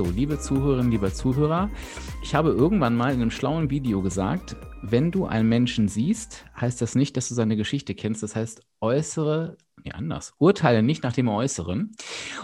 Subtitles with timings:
[0.00, 1.68] So, liebe Zuhörerinnen, lieber Zuhörer,
[2.22, 6.80] ich habe irgendwann mal in einem schlauen Video gesagt, wenn du einen Menschen siehst, heißt
[6.80, 8.22] das nicht, dass du seine Geschichte kennst.
[8.22, 11.92] Das heißt, äußere, nee, anders, urteile nicht nach dem Äußeren.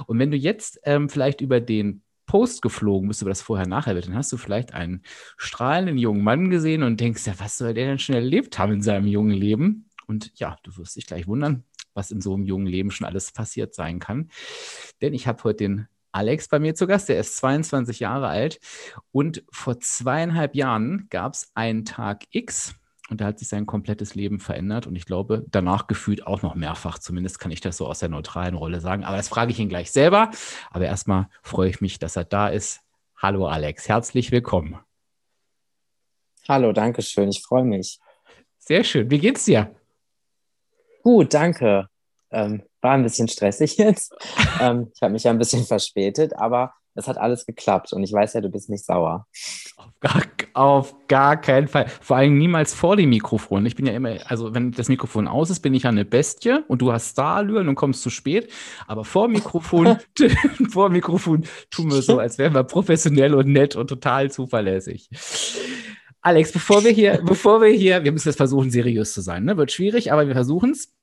[0.06, 4.07] Und wenn du jetzt ähm, vielleicht über den Post geflogen bist, über das vorher-nachher wird,
[4.07, 5.01] dann hast du vielleicht einen
[5.38, 8.82] strahlenden jungen Mann gesehen und denkst, ja, was soll der denn schon erlebt haben in
[8.82, 9.88] seinem jungen Leben?
[10.07, 13.32] Und ja, du wirst dich gleich wundern, was in so einem jungen Leben schon alles
[13.32, 14.29] passiert sein kann.
[15.01, 18.59] Denn ich habe heute den Alex bei mir zu Gast, der ist 22 Jahre alt
[19.13, 22.75] und vor zweieinhalb Jahren gab es einen Tag X
[23.11, 26.55] und da hat sich sein komplettes Leben verändert und ich glaube, danach gefühlt auch noch
[26.55, 26.99] mehrfach.
[26.99, 29.05] Zumindest kann ich das so aus der neutralen Rolle sagen.
[29.05, 30.31] Aber das frage ich ihn gleich selber.
[30.71, 32.81] Aber erstmal freue ich mich, dass er da ist.
[33.19, 34.79] Hallo Alex, herzlich willkommen.
[36.49, 37.29] Hallo, danke schön.
[37.29, 38.01] Ich freue mich.
[38.59, 39.11] Sehr schön.
[39.11, 39.75] Wie geht's dir?
[41.03, 41.91] Gut, danke.
[42.31, 44.15] Ähm, war ein bisschen stressig jetzt.
[44.60, 48.12] ähm, ich habe mich ja ein bisschen verspätet, aber es hat alles geklappt und ich
[48.12, 49.26] weiß ja, du bist nicht sauer.
[49.76, 50.23] Auf gar,
[50.54, 51.88] auf gar keinen Fall.
[52.01, 53.66] Vor allem niemals vor dem Mikrofon.
[53.66, 56.60] Ich bin ja immer, also wenn das Mikrofon aus ist, bin ich ja eine Bestie
[56.68, 58.51] und du hast Starallüren und kommst zu spät.
[58.87, 59.98] Aber vor Mikrofon,
[60.70, 65.10] vor Mikrofon tun wir so, als wären wir professionell und nett und total zuverlässig.
[66.22, 69.59] Alex, bevor wir hier, bevor wir hier, wir müssen jetzt versuchen, seriös zu sein, ne?
[69.59, 70.96] Wird schwierig, aber wir versuchen es.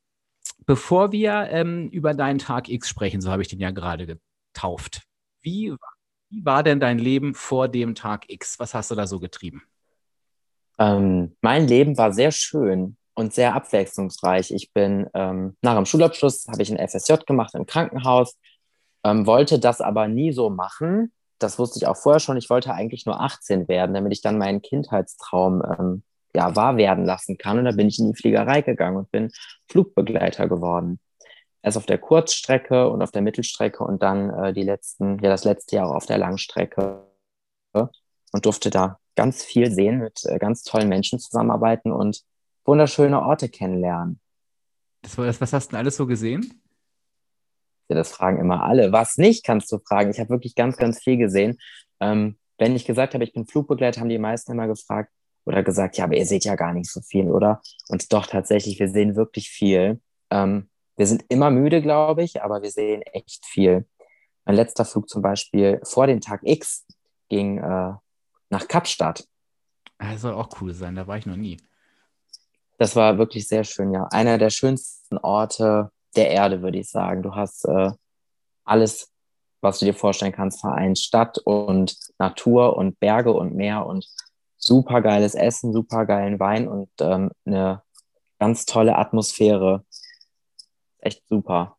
[0.66, 4.06] Bevor wir ähm, über deinen Tag X sprechen, so habe ich den ja gerade
[4.54, 5.04] getauft.
[5.42, 5.74] Wie,
[6.30, 8.60] wie, war denn dein Leben vor dem Tag X?
[8.60, 9.64] Was hast du da so getrieben?
[10.80, 14.52] Ähm, mein Leben war sehr schön und sehr abwechslungsreich.
[14.52, 18.38] Ich bin ähm, nach dem Schulabschluss habe ich ein FSJ gemacht im Krankenhaus,
[19.04, 21.12] ähm, wollte das aber nie so machen.
[21.40, 22.38] Das wusste ich auch vorher schon.
[22.38, 26.04] Ich wollte eigentlich nur 18 werden, damit ich dann meinen Kindheitstraum ähm,
[26.36, 27.60] ja, wahr werden lassen kann.
[27.60, 29.32] Und da bin ich in die Fliegerei gegangen und bin
[29.70, 31.00] Flugbegleiter geworden.
[31.62, 35.46] Erst auf der Kurzstrecke und auf der Mittelstrecke und dann äh, die letzten, ja, das
[35.46, 37.04] letzte Jahr auch auf der Langstrecke
[37.74, 42.24] und durfte da ganz viel sehen, mit äh, ganz tollen Menschen zusammenarbeiten und
[42.66, 44.20] wunderschöne Orte kennenlernen.
[45.02, 46.62] Das war das, was hast du denn alles so gesehen?
[47.90, 48.92] Ja, das fragen immer alle.
[48.92, 50.10] Was nicht, kannst du fragen.
[50.10, 51.60] Ich habe wirklich ganz, ganz viel gesehen.
[52.00, 55.12] Ähm, wenn ich gesagt habe, ich bin Flugbegleiter, haben die meisten immer gefragt,
[55.46, 57.62] oder gesagt, ja, aber ihr seht ja gar nicht so viel, oder?
[57.90, 60.02] Und doch tatsächlich, wir sehen wirklich viel.
[60.30, 63.86] Ähm, wir sind immer müde, glaube ich, aber wir sehen echt viel.
[64.46, 66.86] Mein letzter Flug zum Beispiel vor dem Tag X
[67.30, 67.94] ging äh,
[68.50, 69.28] nach Kapstadt.
[69.98, 71.58] Das soll auch cool sein, da war ich noch nie.
[72.78, 74.08] Das war wirklich sehr schön, ja.
[74.12, 77.24] Einer der schönsten Orte der Erde, würde ich sagen.
[77.24, 77.92] Du hast äh,
[78.66, 79.12] alles,
[79.62, 84.08] was du dir vorstellen kannst, vereint Stadt und Natur und Berge und Meer und
[84.64, 87.82] super geiles Essen, super geilen Wein und ähm, eine
[88.40, 89.86] ganz tolle Atmosphäre.
[91.00, 91.78] Echt super.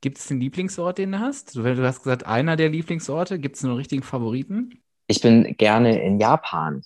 [0.00, 1.56] Gibt es den Lieblingsort, den du hast?
[1.56, 3.38] Du, hast gesagt, einer der Lieblingsorte.
[3.38, 4.82] Gibt es einen richtigen Favoriten?
[5.06, 6.82] Ich bin gerne in Japan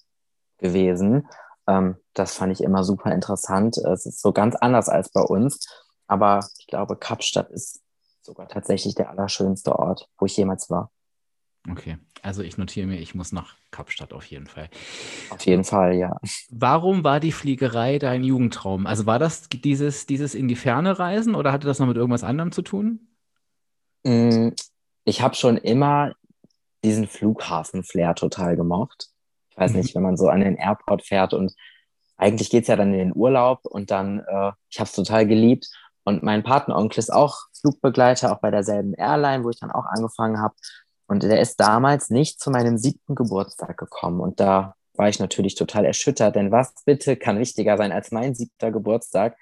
[0.58, 1.26] gewesen.
[1.66, 3.76] Ähm, das fand ich immer super interessant.
[3.78, 5.66] Es ist so ganz anders als bei uns.
[6.06, 7.82] Aber ich glaube, Kapstadt ist
[8.22, 10.90] sogar tatsächlich der allerschönste Ort, wo ich jemals war.
[11.70, 14.68] Okay, also ich notiere mir, ich muss nach Kapstadt auf jeden Fall.
[15.30, 16.16] Auf jeden Fall, ja.
[16.50, 18.86] Warum war die Fliegerei dein Jugendtraum?
[18.86, 22.24] Also war das dieses, dieses in die Ferne reisen oder hatte das noch mit irgendwas
[22.24, 23.08] anderem zu tun?
[24.04, 24.50] Mm,
[25.04, 26.12] ich habe schon immer
[26.84, 29.08] diesen Flughafen-Flair total gemocht.
[29.50, 31.52] Ich weiß nicht, wenn man so an den Airport fährt und
[32.16, 35.26] eigentlich geht es ja dann in den Urlaub und dann, äh, ich habe es total
[35.26, 35.68] geliebt.
[36.04, 40.40] Und mein Patenonkel ist auch Flugbegleiter, auch bei derselben Airline, wo ich dann auch angefangen
[40.40, 40.54] habe.
[41.08, 44.20] Und der ist damals nicht zu meinem siebten Geburtstag gekommen.
[44.20, 48.34] Und da war ich natürlich total erschüttert, denn was bitte kann wichtiger sein als mein
[48.34, 49.36] siebter Geburtstag?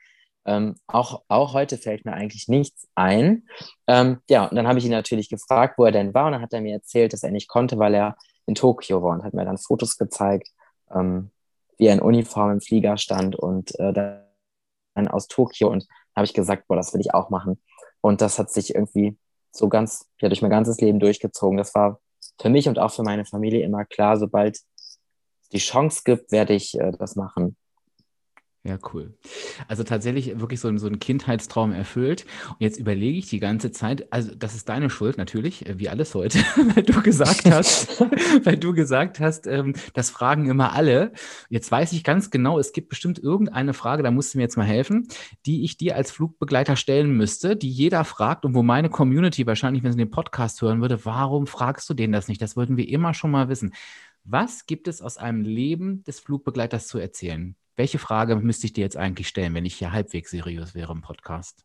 [0.45, 3.49] Ähm, auch, auch heute fällt mir eigentlich nichts ein.
[3.89, 6.27] Ähm, ja, und dann habe ich ihn natürlich gefragt, wo er denn war.
[6.27, 8.17] Und dann hat er mir erzählt, dass er nicht konnte, weil er
[8.47, 10.49] in Tokio war und hat mir dann Fotos gezeigt,
[10.95, 11.33] ähm,
[11.79, 15.69] wie er in Uniform im Flieger stand und äh, dann aus Tokio.
[15.69, 17.61] Und habe ich gesagt, boah, das will ich auch machen.
[18.01, 19.19] Und das hat sich irgendwie
[19.57, 21.57] so ganz, ja, durch mein ganzes Leben durchgezogen.
[21.57, 22.01] Das war
[22.41, 24.61] für mich und auch für meine Familie immer klar, sobald
[25.53, 27.57] die Chance gibt, werde ich äh, das machen.
[28.67, 29.15] Ja, cool.
[29.69, 32.27] Also tatsächlich wirklich so, ein, so ein Kindheitstraum erfüllt.
[32.49, 35.89] Und jetzt überlege ich die ganze Zeit, also das ist deine Schuld natürlich, äh, wie
[35.89, 36.39] alles heute,
[36.75, 38.01] weil du gesagt hast,
[38.45, 41.13] weil du gesagt hast, ähm, das fragen immer alle.
[41.49, 44.57] Jetzt weiß ich ganz genau, es gibt bestimmt irgendeine Frage, da musst du mir jetzt
[44.57, 45.07] mal helfen,
[45.45, 49.85] die ich dir als Flugbegleiter stellen müsste, die jeder fragt und wo meine Community wahrscheinlich,
[49.85, 52.43] wenn sie den Podcast hören würde, warum fragst du denen das nicht?
[52.43, 53.73] Das würden wir immer schon mal wissen.
[54.25, 57.55] Was gibt es aus einem Leben des Flugbegleiters zu erzählen?
[57.77, 61.03] Welche Frage müsste ich dir jetzt eigentlich stellen, wenn ich hier halbwegs seriös wäre im
[61.03, 61.63] Podcast?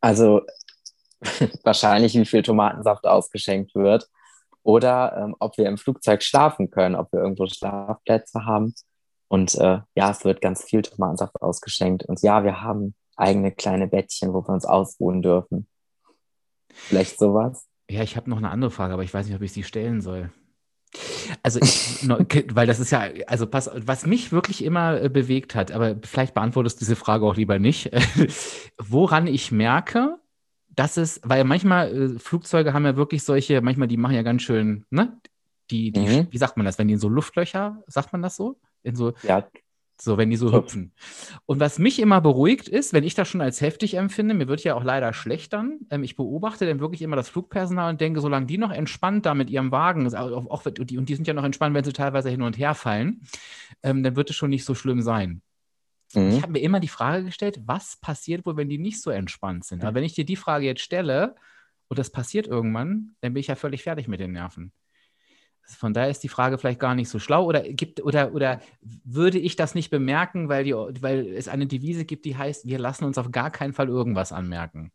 [0.00, 0.46] Also
[1.64, 4.08] wahrscheinlich, wie viel Tomatensaft ausgeschenkt wird
[4.62, 8.74] oder ähm, ob wir im Flugzeug schlafen können, ob wir irgendwo Schlafplätze haben.
[9.28, 12.04] Und äh, ja, es wird ganz viel Tomatensaft ausgeschenkt.
[12.06, 15.68] Und ja, wir haben eigene kleine Bettchen, wo wir uns ausruhen dürfen.
[16.72, 17.66] Vielleicht sowas?
[17.90, 20.00] Ja, ich habe noch eine andere Frage, aber ich weiß nicht, ob ich sie stellen
[20.00, 20.32] soll.
[21.42, 22.06] Also, ich,
[22.54, 26.34] weil das ist ja, also pass, was mich wirklich immer äh, bewegt hat, aber vielleicht
[26.34, 27.90] beantwortest du diese Frage auch lieber nicht,
[28.78, 30.18] woran ich merke,
[30.68, 34.42] dass es, weil manchmal äh, Flugzeuge haben ja wirklich solche, manchmal die machen ja ganz
[34.42, 35.18] schön, ne?
[35.70, 36.26] Die, die, mhm.
[36.30, 38.58] wie sagt man das, wenn die in so Luftlöcher, sagt man das so?
[38.82, 39.46] In so, ja,
[40.02, 40.92] so, wenn die so hüpfen.
[41.46, 44.64] Und was mich immer beruhigt ist, wenn ich das schon als heftig empfinde, mir wird
[44.64, 48.20] ja auch leider schlecht dann, ähm, ich beobachte dann wirklich immer das Flugpersonal und denke,
[48.20, 51.34] solange die noch entspannt da mit ihrem Wagen, auch, auch, die, und die sind ja
[51.34, 53.22] noch entspannt, wenn sie teilweise hin und her fallen,
[53.82, 55.42] ähm, dann wird es schon nicht so schlimm sein.
[56.14, 56.30] Mhm.
[56.30, 59.64] Ich habe mir immer die Frage gestellt, was passiert wohl, wenn die nicht so entspannt
[59.64, 59.84] sind?
[59.84, 61.36] Aber wenn ich dir die Frage jetzt stelle
[61.88, 64.72] und das passiert irgendwann, dann bin ich ja völlig fertig mit den Nerven.
[65.76, 68.60] Von daher ist die Frage vielleicht gar nicht so schlau oder gibt oder oder
[69.04, 72.78] würde ich das nicht bemerken, weil, die, weil es eine Devise gibt, die heißt, wir
[72.78, 74.92] lassen uns auf gar keinen Fall irgendwas anmerken.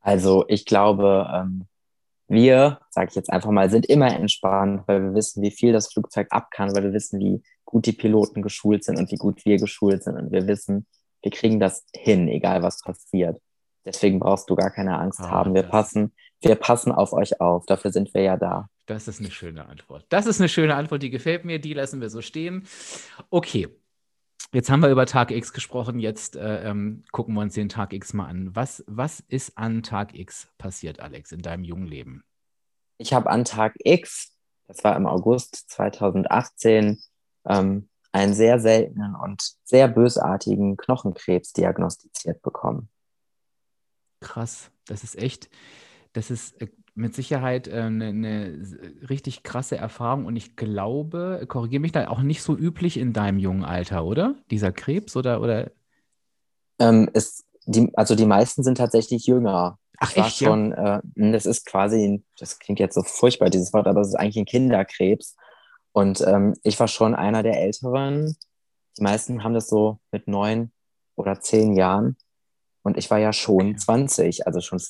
[0.00, 1.66] Also ich glaube, ähm,
[2.28, 5.92] wir, sage ich jetzt einfach mal, sind immer entspannt, weil wir wissen, wie viel das
[5.92, 9.44] Flugzeug ab kann, weil wir wissen, wie gut die Piloten geschult sind und wie gut
[9.44, 10.86] wir geschult sind und wir wissen,
[11.22, 13.40] wir kriegen das hin, egal was passiert.
[13.84, 15.54] Deswegen brauchst du gar keine Angst oh, haben.
[15.54, 16.12] Wir passen,
[16.42, 17.66] wir passen auf euch auf.
[17.66, 18.68] Dafür sind wir ja da.
[18.86, 20.04] Das ist eine schöne Antwort.
[20.08, 21.58] Das ist eine schöne Antwort, die gefällt mir.
[21.58, 22.66] Die lassen wir so stehen.
[23.30, 23.68] Okay.
[24.52, 25.98] Jetzt haben wir über Tag X gesprochen.
[25.98, 28.54] Jetzt äh, ähm, gucken wir uns den Tag X mal an.
[28.54, 32.22] Was, was ist an Tag X passiert, Alex, in deinem jungen Leben?
[32.98, 34.36] Ich habe an Tag X,
[34.66, 37.00] das war im August 2018,
[37.46, 42.90] ähm, einen sehr seltenen und sehr bösartigen Knochenkrebs diagnostiziert bekommen.
[44.20, 45.48] Krass, das ist echt,
[46.12, 51.80] das ist äh, mit Sicherheit eine, äh, eine richtig krasse Erfahrung und ich glaube, korrigiere
[51.80, 54.34] mich da, auch nicht so üblich in deinem jungen Alter, oder?
[54.50, 55.40] Dieser Krebs oder?
[55.40, 55.70] oder?
[56.78, 59.78] Ähm, ist die, also die meisten sind tatsächlich jünger.
[59.98, 60.98] Ach, ich war echt, schon, ja?
[60.98, 64.38] äh, das ist quasi, das klingt jetzt so furchtbar, dieses Wort, aber es ist eigentlich
[64.38, 65.36] ein Kinderkrebs.
[65.92, 68.36] Und ähm, ich war schon einer der Älteren.
[68.98, 70.72] Die meisten haben das so mit neun
[71.14, 72.16] oder zehn Jahren.
[72.82, 73.76] Und ich war ja schon okay.
[73.76, 74.80] 20, also schon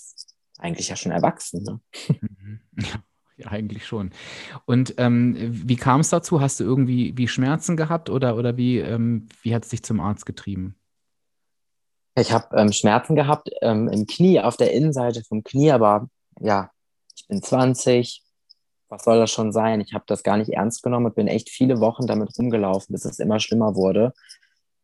[0.62, 1.62] eigentlich ja schon erwachsen.
[1.62, 1.80] Ne?
[2.20, 2.60] Mhm.
[3.38, 4.10] Ja, eigentlich schon.
[4.66, 6.42] Und ähm, wie kam es dazu?
[6.42, 10.00] Hast du irgendwie wie Schmerzen gehabt oder, oder wie, ähm, wie hat es dich zum
[10.00, 10.76] Arzt getrieben?
[12.14, 16.08] Ich habe ähm, Schmerzen gehabt ähm, im Knie, auf der Innenseite vom Knie, aber
[16.40, 16.70] ja,
[17.16, 18.22] ich bin 20.
[18.88, 19.80] Was soll das schon sein?
[19.80, 23.06] Ich habe das gar nicht ernst genommen und bin echt viele Wochen damit rumgelaufen, bis
[23.06, 24.12] es immer schlimmer wurde.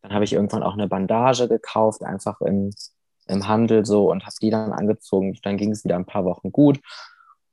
[0.01, 2.71] Dann habe ich irgendwann auch eine Bandage gekauft, einfach im
[3.29, 5.37] im Handel so und habe die dann angezogen.
[5.43, 6.79] Dann ging es wieder ein paar Wochen gut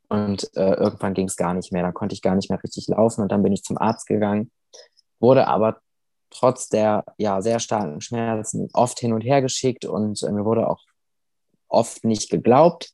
[0.08, 1.82] und äh, irgendwann ging es gar nicht mehr.
[1.82, 4.50] Dann konnte ich gar nicht mehr richtig laufen und dann bin ich zum Arzt gegangen,
[5.20, 5.80] wurde aber
[6.30, 10.68] trotz der ja sehr starken Schmerzen oft hin und her geschickt und äh, mir wurde
[10.68, 10.82] auch
[11.68, 12.92] oft nicht geglaubt.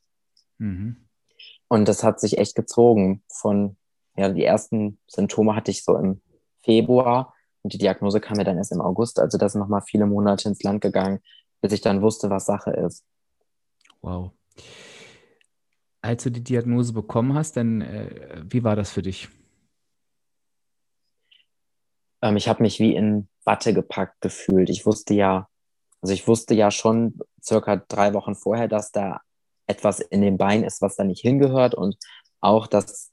[0.58, 1.08] Mhm.
[1.68, 3.22] Und das hat sich echt gezogen.
[3.32, 3.76] Von,
[4.16, 6.20] ja, die ersten Symptome hatte ich so im
[6.62, 9.18] Februar und die Diagnose kam mir dann erst im August.
[9.18, 11.20] Also das sind nochmal viele Monate ins Land gegangen,
[11.62, 13.04] bis ich dann wusste, was Sache ist.
[14.02, 14.32] Wow.
[16.02, 19.28] Als du die Diagnose bekommen hast, dann äh, wie war das für dich?
[22.20, 24.68] Ähm, ich habe mich wie in Watte gepackt gefühlt.
[24.68, 25.48] Ich wusste ja,
[26.02, 29.20] also ich wusste ja schon circa drei Wochen vorher, dass da
[29.68, 31.96] etwas in dem Bein ist, was da nicht hingehört und
[32.40, 33.12] auch, dass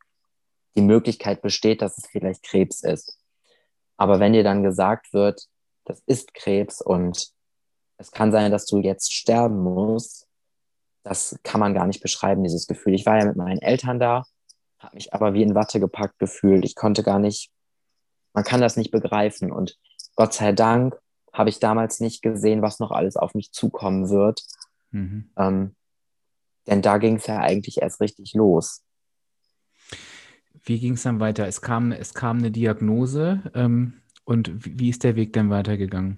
[0.76, 3.20] die Möglichkeit besteht, dass es vielleicht Krebs ist.
[3.98, 5.48] Aber wenn dir dann gesagt wird,
[5.86, 7.32] das ist Krebs und
[8.00, 10.28] es kann sein, dass du jetzt sterben musst.
[11.04, 12.94] Das kann man gar nicht beschreiben, dieses Gefühl.
[12.94, 14.24] Ich war ja mit meinen Eltern da,
[14.80, 16.66] habe mich aber wie in Watte gepackt gefühlt.
[16.66, 17.52] Ich konnte gar nicht,
[18.34, 19.52] man kann das nicht begreifen.
[19.52, 19.78] Und
[20.16, 20.98] Gott sei Dank
[21.34, 24.44] habe ich damals nicht gesehen, was noch alles auf mich zukommen wird.
[24.92, 25.32] Mhm.
[25.38, 25.76] Ähm,
[26.68, 28.84] denn da ging es ja eigentlich erst richtig los.
[30.64, 31.48] Wie ging es dann weiter?
[31.48, 33.42] Es kam, es kam eine Diagnose.
[33.54, 36.18] Ähm, Und wie ist der Weg dann weitergegangen?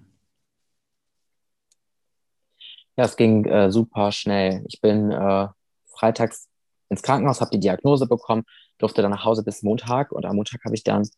[2.96, 4.64] Ja, es ging äh, super schnell.
[4.68, 5.48] Ich bin äh,
[5.86, 6.48] freitags
[6.88, 8.44] ins Krankenhaus, habe die Diagnose bekommen,
[8.78, 11.08] durfte dann nach Hause bis Montag und am Montag habe ich dann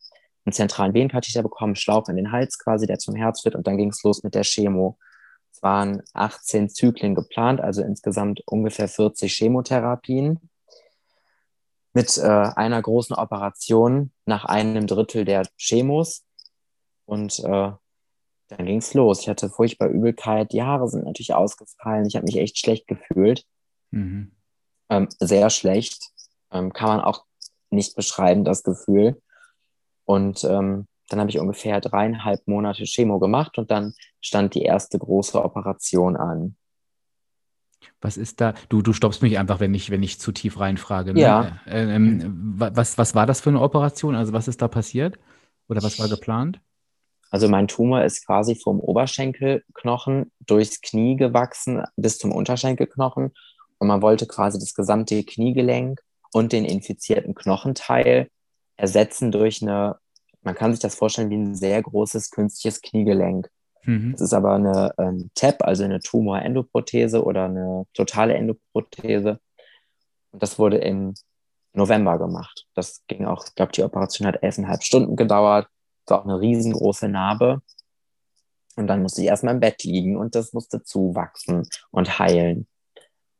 [0.45, 3.77] einen zentralen Venenkatheter bekommen, Schlauch in den Hals quasi, der zum Herz führt und dann
[3.77, 4.97] ging es los mit der Chemo.
[5.51, 10.49] Es waren 18 Zyklen geplant, also insgesamt ungefähr 40 Chemotherapien
[11.93, 16.25] mit äh, einer großen Operation nach einem Drittel der Chemos
[17.05, 17.71] und äh,
[18.47, 19.21] dann ging es los.
[19.21, 23.45] Ich hatte furchtbar Übelkeit, die Haare sind natürlich ausgefallen, ich habe mich echt schlecht gefühlt.
[23.91, 24.31] Mhm.
[24.89, 26.11] Ähm, sehr schlecht.
[26.51, 27.25] Ähm, kann man auch
[27.69, 29.21] nicht beschreiben, das Gefühl.
[30.05, 34.97] Und ähm, dann habe ich ungefähr dreieinhalb Monate Chemo gemacht und dann stand die erste
[34.97, 36.55] große Operation an.
[38.01, 38.53] Was ist da?
[38.69, 41.13] Du, du stoppst mich einfach, wenn ich, wenn ich zu tief reinfrage.
[41.13, 41.21] Ne?
[41.21, 41.59] Ja.
[41.65, 44.15] Äh, ähm, was, was war das für eine Operation?
[44.15, 45.19] Also was ist da passiert?
[45.67, 46.59] Oder was war geplant?
[47.35, 53.33] Also mein Tumor ist quasi vom Oberschenkelknochen durchs Knie gewachsen bis zum Unterschenkelknochen.
[53.77, 55.99] Und man wollte quasi das gesamte Kniegelenk
[56.31, 58.29] und den infizierten Knochenteil
[58.77, 59.97] ersetzen durch eine,
[60.43, 63.49] man kann sich das vorstellen wie ein sehr großes künstliches Kniegelenk.
[63.83, 64.13] Mhm.
[64.13, 69.41] Das ist aber eine ähm, TEP, also eine Tumorendoprothese oder eine totale Endoprothese.
[70.31, 71.15] Und das wurde im
[71.73, 72.65] November gemacht.
[72.75, 75.67] Das ging auch, ich glaube, die Operation hat elfeinhalb Stunden gedauert.
[76.07, 77.61] War auch eine riesengroße Narbe.
[78.75, 82.67] Und dann musste ich erstmal im Bett liegen und das musste zuwachsen und heilen.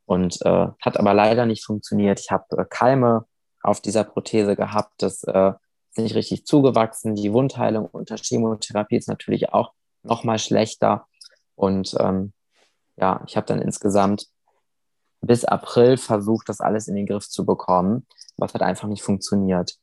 [0.06, 2.20] Und äh, hat aber leider nicht funktioniert.
[2.20, 3.26] Ich habe äh, Keime
[3.62, 4.94] auf dieser Prothese gehabt.
[4.98, 5.52] Das äh,
[5.90, 7.16] ist nicht richtig zugewachsen.
[7.16, 11.06] Die Wundheilung unter Chemotherapie ist natürlich auch noch mal schlechter.
[11.54, 12.32] Und ähm,
[12.96, 14.28] ja, ich habe dann insgesamt
[15.20, 18.06] bis April versucht, das alles in den Griff zu bekommen,
[18.36, 19.76] was hat einfach nicht funktioniert.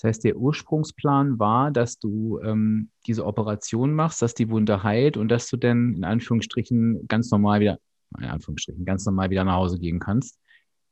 [0.00, 5.18] Das heißt, der Ursprungsplan war, dass du ähm, diese Operation machst, dass die Wunde heilt
[5.18, 7.78] und dass du dann in Anführungsstrichen ganz normal wieder,
[8.18, 10.38] in Anführungsstrichen, ganz normal wieder nach Hause gehen kannst.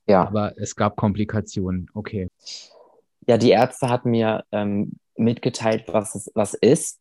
[0.07, 0.27] Ja.
[0.27, 1.89] Aber es gab Komplikationen.
[1.95, 2.29] Okay.
[3.27, 7.01] Ja, die Ärzte hatten mir ähm, mitgeteilt, was es was ist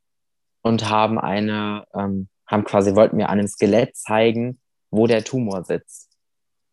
[0.62, 4.62] und haben eine, ähm, haben quasi, wollten mir an einem Skelett zeigen,
[4.92, 6.07] wo der Tumor sitzt.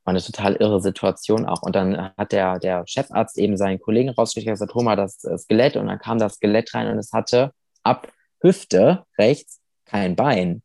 [0.05, 1.63] War eine total irre Situation auch.
[1.63, 5.25] Und dann hat der, der Chefarzt eben seinen Kollegen rausgeschickt und gesagt, hol mal das
[5.25, 5.77] äh, Skelett.
[5.77, 10.63] Und dann kam das Skelett rein und es hatte ab Hüfte rechts kein Bein.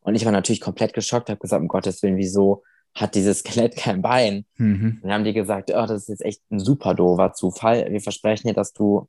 [0.00, 2.62] Und ich war natürlich komplett geschockt, habe gesagt, um Gottes Willen, wieso
[2.94, 4.46] hat dieses Skelett kein Bein?
[4.56, 5.00] Mhm.
[5.02, 7.90] Und dann haben die gesagt, oh, das ist jetzt echt ein super doofer Zufall.
[7.90, 9.08] Wir versprechen dir, dass du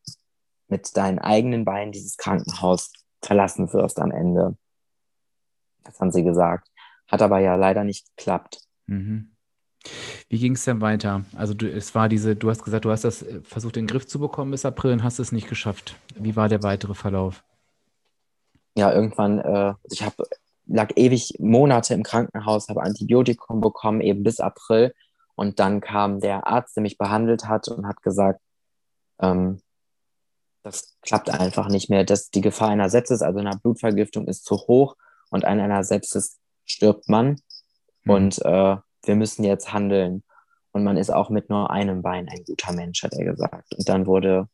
[0.67, 4.57] mit deinen eigenen Beinen dieses Krankenhaus verlassen wirst am Ende.
[5.83, 6.67] Das haben sie gesagt.
[7.07, 8.59] Hat aber ja leider nicht geklappt.
[8.87, 9.30] Mhm.
[10.29, 11.25] Wie ging es denn weiter?
[11.35, 13.91] Also du, es war diese, du hast gesagt, du hast das äh, versucht in den
[13.91, 15.95] Griff zu bekommen bis April und hast es nicht geschafft.
[16.15, 17.43] Wie war der weitere Verlauf?
[18.75, 20.23] Ja, irgendwann, äh, ich habe
[20.67, 24.93] lag ewig Monate im Krankenhaus, habe Antibiotikum bekommen, eben bis April.
[25.35, 28.39] Und dann kam der Arzt, der mich behandelt hat und hat gesagt,
[29.19, 29.61] ähm,
[30.63, 32.03] das klappt einfach nicht mehr.
[32.03, 34.95] dass die Gefahr einer Sepsis, also einer Blutvergiftung, ist zu hoch
[35.29, 37.37] und an einer Sepsis stirbt man.
[38.03, 38.11] Mhm.
[38.11, 40.23] Und äh, wir müssen jetzt handeln.
[40.71, 43.75] Und man ist auch mit nur einem Bein ein guter Mensch, hat er gesagt.
[43.75, 44.47] Und dann wurde,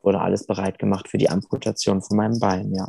[0.00, 2.88] wurde alles bereit gemacht für die Amputation von meinem Bein, ja.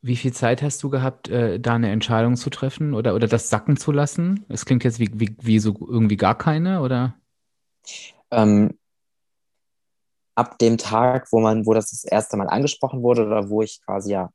[0.00, 3.50] Wie viel Zeit hast du gehabt, äh, da eine Entscheidung zu treffen oder, oder das
[3.50, 4.44] sacken zu lassen?
[4.48, 7.16] Es klingt jetzt wie, wie, wie so irgendwie gar keine, oder?
[8.30, 8.78] Ähm,
[10.36, 13.80] ab dem Tag, wo man, wo das das erste Mal angesprochen wurde oder wo ich
[13.84, 14.30] quasi ja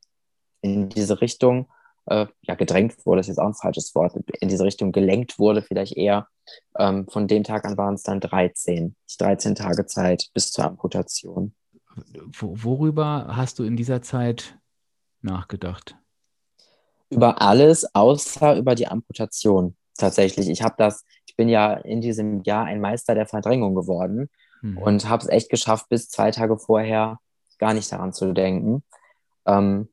[0.60, 1.66] in diese Richtung
[2.06, 5.62] äh, ja gedrängt wurde, ist jetzt auch ein falsches Wort, in diese Richtung gelenkt wurde,
[5.62, 6.28] vielleicht eher.
[6.78, 11.54] Ähm, von dem Tag an waren es dann 13, 13 Tage Zeit bis zur Amputation.
[12.38, 14.58] Worüber hast du in dieser Zeit
[15.22, 15.96] nachgedacht?
[17.08, 19.76] Über alles, außer über die Amputation.
[19.96, 20.48] Tatsächlich.
[20.48, 24.28] Ich habe das, ich bin ja in diesem Jahr ein Meister der Verdrängung geworden
[24.60, 24.78] mhm.
[24.78, 27.20] und habe es echt geschafft, bis zwei Tage vorher
[27.58, 28.82] gar nicht daran zu denken.
[29.46, 29.88] Ähm,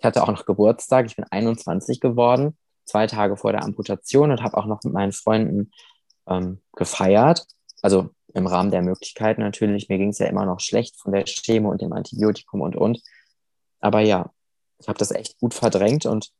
[0.00, 4.42] ich hatte auch noch Geburtstag, ich bin 21 geworden, zwei Tage vor der Amputation und
[4.42, 5.70] habe auch noch mit meinen Freunden
[6.26, 7.46] ähm, gefeiert.
[7.82, 9.90] Also im Rahmen der Möglichkeiten natürlich.
[9.90, 13.02] Mir ging es ja immer noch schlecht von der Chemo und dem Antibiotikum und und.
[13.80, 14.30] Aber ja,
[14.78, 16.30] ich habe das echt gut verdrängt und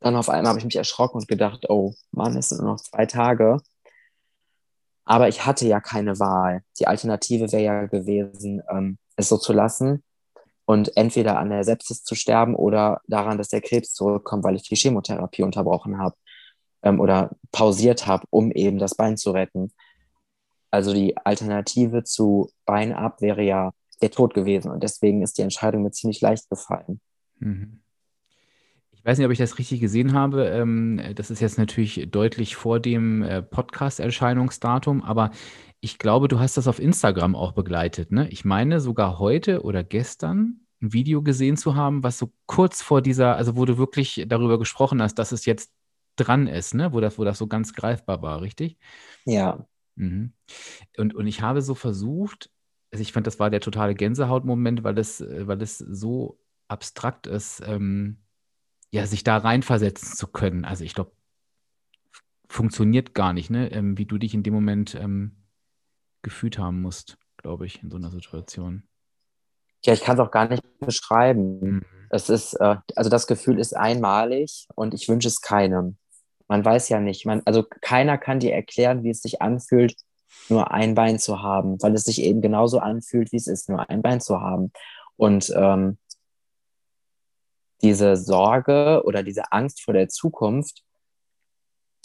[0.00, 2.80] dann auf einmal habe ich mich erschrocken und gedacht, oh Mann, es sind nur noch
[2.80, 3.58] zwei Tage.
[5.06, 6.64] Aber ich hatte ja keine Wahl.
[6.78, 10.02] Die Alternative wäre ja gewesen, ähm, es so zu lassen
[10.70, 14.62] und entweder an der Sepsis zu sterben oder daran, dass der Krebs zurückkommt, weil ich
[14.62, 16.14] die Chemotherapie unterbrochen habe
[16.84, 19.72] ähm, oder pausiert habe, um eben das Bein zu retten.
[20.70, 24.70] Also die Alternative zu Bein ab wäre ja der Tod gewesen.
[24.70, 27.00] Und deswegen ist die Entscheidung mir ziemlich leicht gefallen.
[27.40, 27.80] Mhm.
[28.92, 30.46] Ich weiß nicht, ob ich das richtig gesehen habe.
[30.50, 35.32] Ähm, das ist jetzt natürlich deutlich vor dem äh, Podcast-Erscheinungsdatum, aber
[35.80, 38.12] ich glaube, du hast das auf Instagram auch begleitet.
[38.12, 38.28] Ne?
[38.28, 43.02] Ich meine sogar heute oder gestern ein Video gesehen zu haben, was so kurz vor
[43.02, 45.72] dieser, also wo du wirklich darüber gesprochen hast, dass es jetzt
[46.16, 46.92] dran ist, ne?
[46.92, 48.78] wo, das, wo das so ganz greifbar war, richtig?
[49.24, 49.66] Ja.
[49.96, 50.32] Mhm.
[50.96, 52.50] Und, und ich habe so versucht,
[52.92, 57.62] also ich fand, das war der totale Gänsehautmoment, weil es, weil es so abstrakt ist,
[57.66, 58.18] ähm,
[58.92, 60.64] ja, sich da reinversetzen zu können.
[60.64, 61.12] Also ich glaube,
[62.48, 63.70] funktioniert gar nicht, ne?
[63.70, 65.39] Ähm, wie du dich in dem Moment ähm,
[66.22, 68.84] gefühlt haben musst, glaube ich, in so einer Situation.
[69.84, 71.60] Ja, ich kann es auch gar nicht beschreiben.
[71.60, 71.84] Mhm.
[72.10, 75.96] Es ist, äh, also das Gefühl ist einmalig und ich wünsche es keinem.
[76.48, 79.94] Man weiß ja nicht, man, also keiner kann dir erklären, wie es sich anfühlt,
[80.48, 83.88] nur ein Bein zu haben, weil es sich eben genauso anfühlt, wie es ist, nur
[83.88, 84.72] ein Bein zu haben.
[85.16, 85.98] Und ähm,
[87.82, 90.82] diese Sorge oder diese Angst vor der Zukunft,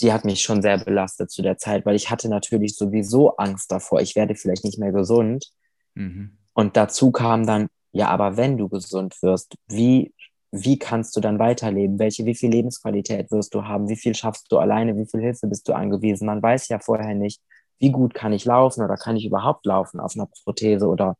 [0.02, 3.72] die hat mich schon sehr belastet zu der Zeit, weil ich hatte natürlich sowieso Angst
[3.72, 5.52] davor, ich werde vielleicht nicht mehr gesund.
[5.94, 6.38] Mhm.
[6.54, 10.14] Und dazu kam dann, ja, aber wenn du gesund wirst, wie,
[10.52, 12.00] wie kannst du dann weiterleben?
[12.00, 13.88] Welche, wie viel Lebensqualität wirst du haben?
[13.88, 14.98] Wie viel schaffst du alleine?
[14.98, 16.26] Wie viel Hilfe bist du angewiesen?
[16.26, 17.42] Man weiß ja vorher nicht,
[17.80, 21.18] wie gut kann ich laufen oder kann ich überhaupt laufen auf einer Prothese oder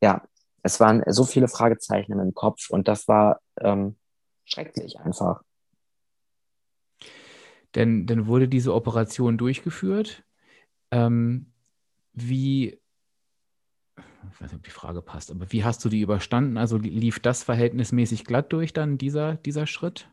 [0.00, 0.22] ja,
[0.62, 3.96] es waren so viele Fragezeichen im Kopf und das war ähm,
[4.44, 5.42] schrecklich einfach.
[7.74, 10.24] Denn dann wurde diese Operation durchgeführt.
[10.90, 11.52] Ähm,
[12.12, 12.78] wie,
[13.96, 16.58] ich weiß nicht, ob die Frage passt, aber wie hast du die überstanden?
[16.58, 20.08] Also lief das verhältnismäßig glatt durch dann, dieser, dieser Schritt?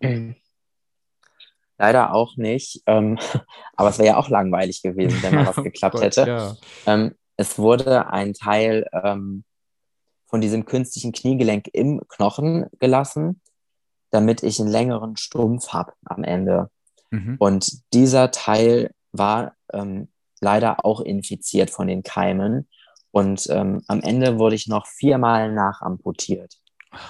[1.77, 2.83] Leider auch nicht.
[2.85, 3.17] Ähm,
[3.75, 6.27] aber es wäre ja auch langweilig gewesen, wenn mal was geklappt Gott, hätte.
[6.27, 6.55] Ja.
[6.85, 9.43] Ähm, es wurde ein Teil ähm,
[10.27, 13.41] von diesem künstlichen Kniegelenk im Knochen gelassen,
[14.11, 16.69] damit ich einen längeren Stumpf habe am Ende.
[17.11, 17.35] Mhm.
[17.39, 20.09] Und dieser Teil war ähm,
[20.41, 22.67] leider auch infiziert von den Keimen.
[23.11, 26.55] Und ähm, am Ende wurde ich noch viermal nachamputiert,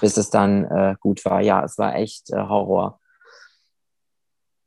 [0.02, 1.42] bis es dann äh, gut war.
[1.42, 3.00] Ja, es war echt äh, Horror.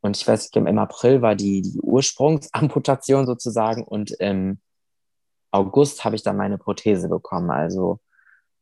[0.03, 4.61] Und ich weiß, im April war die, die Ursprungsamputation sozusagen und im
[5.53, 7.51] August habe ich dann meine Prothese bekommen.
[7.51, 8.01] Also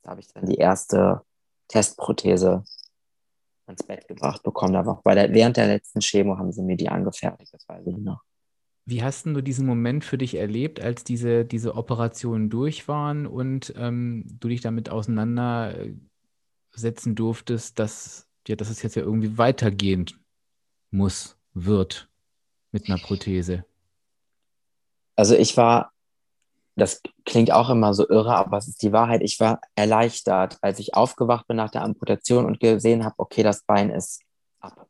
[0.03, 1.23] da habe ich dann die erste
[1.69, 2.65] Testprothese
[3.71, 4.75] ans Bett gebracht bekommen.
[4.75, 7.97] War bei der, während der letzten Chemo haben sie mir die angefertigt, das weiß ich
[7.97, 8.23] noch.
[8.87, 13.73] Wie hast du diesen Moment für dich erlebt, als diese, diese Operationen durch waren und
[13.77, 20.07] ähm, du dich damit auseinandersetzen durftest, dass, ja, dass es jetzt ja irgendwie weitergehen
[20.91, 22.09] muss, wird
[22.73, 23.65] mit einer Prothese?
[25.15, 25.93] Also ich war
[26.81, 29.23] das klingt auch immer so irre, aber es ist die Wahrheit.
[29.23, 33.63] Ich war erleichtert, als ich aufgewacht bin nach der Amputation und gesehen habe, okay, das
[33.63, 34.23] Bein ist
[34.61, 34.87] ab.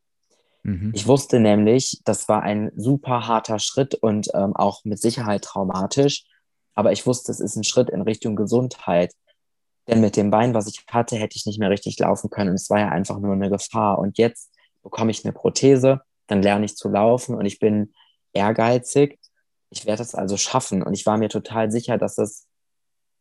[0.63, 0.93] Mhm.
[0.95, 6.25] Ich wusste nämlich, das war ein super harter Schritt und ähm, auch mit Sicherheit traumatisch,
[6.75, 9.13] aber ich wusste, es ist ein Schritt in Richtung Gesundheit.
[9.89, 12.51] Denn mit dem Bein, was ich hatte, hätte ich nicht mehr richtig laufen können.
[12.51, 13.99] Und es war ja einfach nur eine Gefahr.
[13.99, 17.93] Und jetzt bekomme ich eine Prothese, dann lerne ich zu laufen und ich bin
[18.33, 19.19] ehrgeizig
[19.71, 20.83] ich werde das also schaffen.
[20.83, 22.47] Und ich war mir total sicher, dass es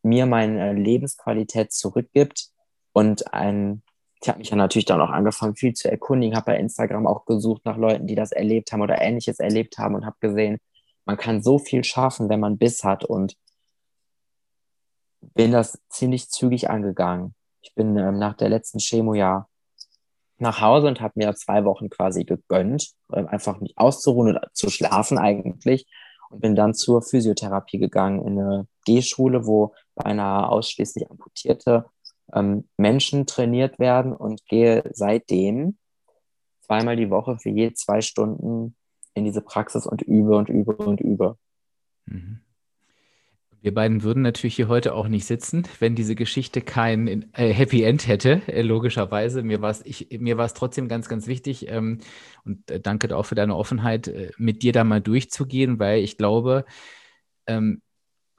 [0.01, 2.49] mir meine Lebensqualität zurückgibt
[2.93, 3.83] und ein,
[4.21, 7.25] ich habe mich ja natürlich dann auch angefangen, viel zu erkundigen, habe bei Instagram auch
[7.25, 10.57] gesucht nach Leuten, die das erlebt haben oder ähnliches erlebt haben und habe gesehen,
[11.05, 13.35] man kann so viel schaffen, wenn man Biss hat und
[15.21, 17.35] bin das ziemlich zügig angegangen.
[17.61, 19.47] Ich bin ähm, nach der letzten Chemo ja
[20.37, 24.69] nach Hause und habe mir zwei Wochen quasi gegönnt, äh, einfach mich auszuruhen oder zu
[24.69, 25.85] schlafen eigentlich
[26.29, 31.85] und bin dann zur Physiotherapie gegangen in eine G-Schule, wo beinahe ausschließlich amputierte
[32.33, 35.77] ähm, Menschen trainiert werden und gehe seitdem
[36.61, 38.75] zweimal die Woche für je zwei Stunden
[39.13, 41.37] in diese Praxis und übe und übe und übe.
[42.05, 42.41] Mhm.
[43.61, 47.83] Wir beiden würden natürlich hier heute auch nicht sitzen, wenn diese Geschichte kein äh, Happy
[47.83, 49.43] End hätte, äh, logischerweise.
[49.43, 51.99] Mir war es trotzdem ganz, ganz wichtig ähm,
[52.45, 56.17] und äh, danke auch für deine Offenheit, äh, mit dir da mal durchzugehen, weil ich
[56.17, 56.63] glaube,
[57.47, 57.81] ähm,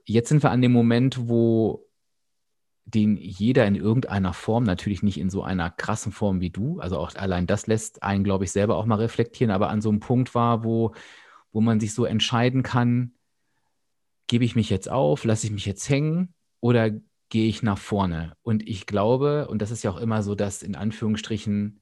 [0.07, 1.87] jetzt sind wir an dem Moment, wo
[2.87, 6.99] den jeder in irgendeiner Form, natürlich nicht in so einer krassen Form wie du, also
[6.99, 10.01] auch allein das lässt einen, glaube ich, selber auch mal reflektieren, aber an so einem
[10.01, 10.93] Punkt war, wo,
[11.53, 13.13] wo man sich so entscheiden kann,
[14.31, 16.91] gebe ich mich jetzt auf, lasse ich mich jetzt hängen oder
[17.31, 18.37] gehe ich nach vorne?
[18.43, 21.81] Und ich glaube, und das ist ja auch immer so das in Anführungsstrichen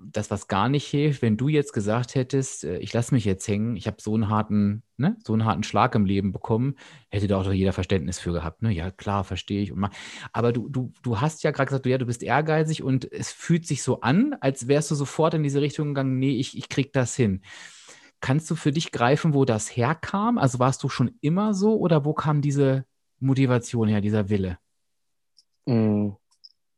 [0.00, 3.46] das, was gar nicht hilft, wenn du jetzt gesagt hättest, äh, ich lasse mich jetzt
[3.46, 6.76] hängen, ich habe so einen harten, ne, so einen harten Schlag im Leben bekommen,
[7.10, 8.62] hätte da auch doch jeder Verständnis für gehabt.
[8.62, 8.72] Ne?
[8.72, 9.72] Ja, klar, verstehe ich.
[10.32, 13.32] aber du, du, du hast ja gerade gesagt, du, ja, du bist ehrgeizig und es
[13.32, 16.68] fühlt sich so an, als wärst du sofort in diese Richtung gegangen, nee, ich, ich
[16.68, 17.42] krieg das hin.
[18.20, 20.38] Kannst du für dich greifen, wo das herkam?
[20.38, 22.84] Also warst du schon immer so oder wo kam diese
[23.20, 24.58] Motivation her, dieser Wille?
[25.66, 26.10] Mm,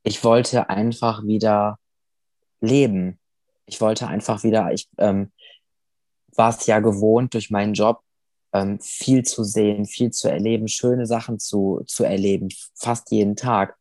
[0.03, 1.79] ich wollte einfach wieder
[2.61, 3.19] leben.
[3.67, 5.33] Ich wollte einfach wieder, ich ähm,
[6.35, 8.03] war es ja gewohnt, durch meinen Job
[8.53, 13.77] ähm, viel zu sehen, viel zu erleben, schöne Sachen zu, zu erleben, fast jeden Tag.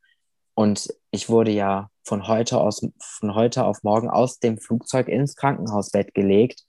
[0.54, 5.36] Und ich wurde ja von heute aus, von heute auf morgen aus dem Flugzeug ins
[5.36, 6.66] Krankenhausbett gelegt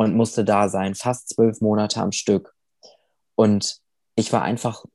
[0.00, 2.54] und musste da sein, fast zwölf Monate am Stück.
[3.34, 3.80] Und
[4.16, 4.86] ich war einfach,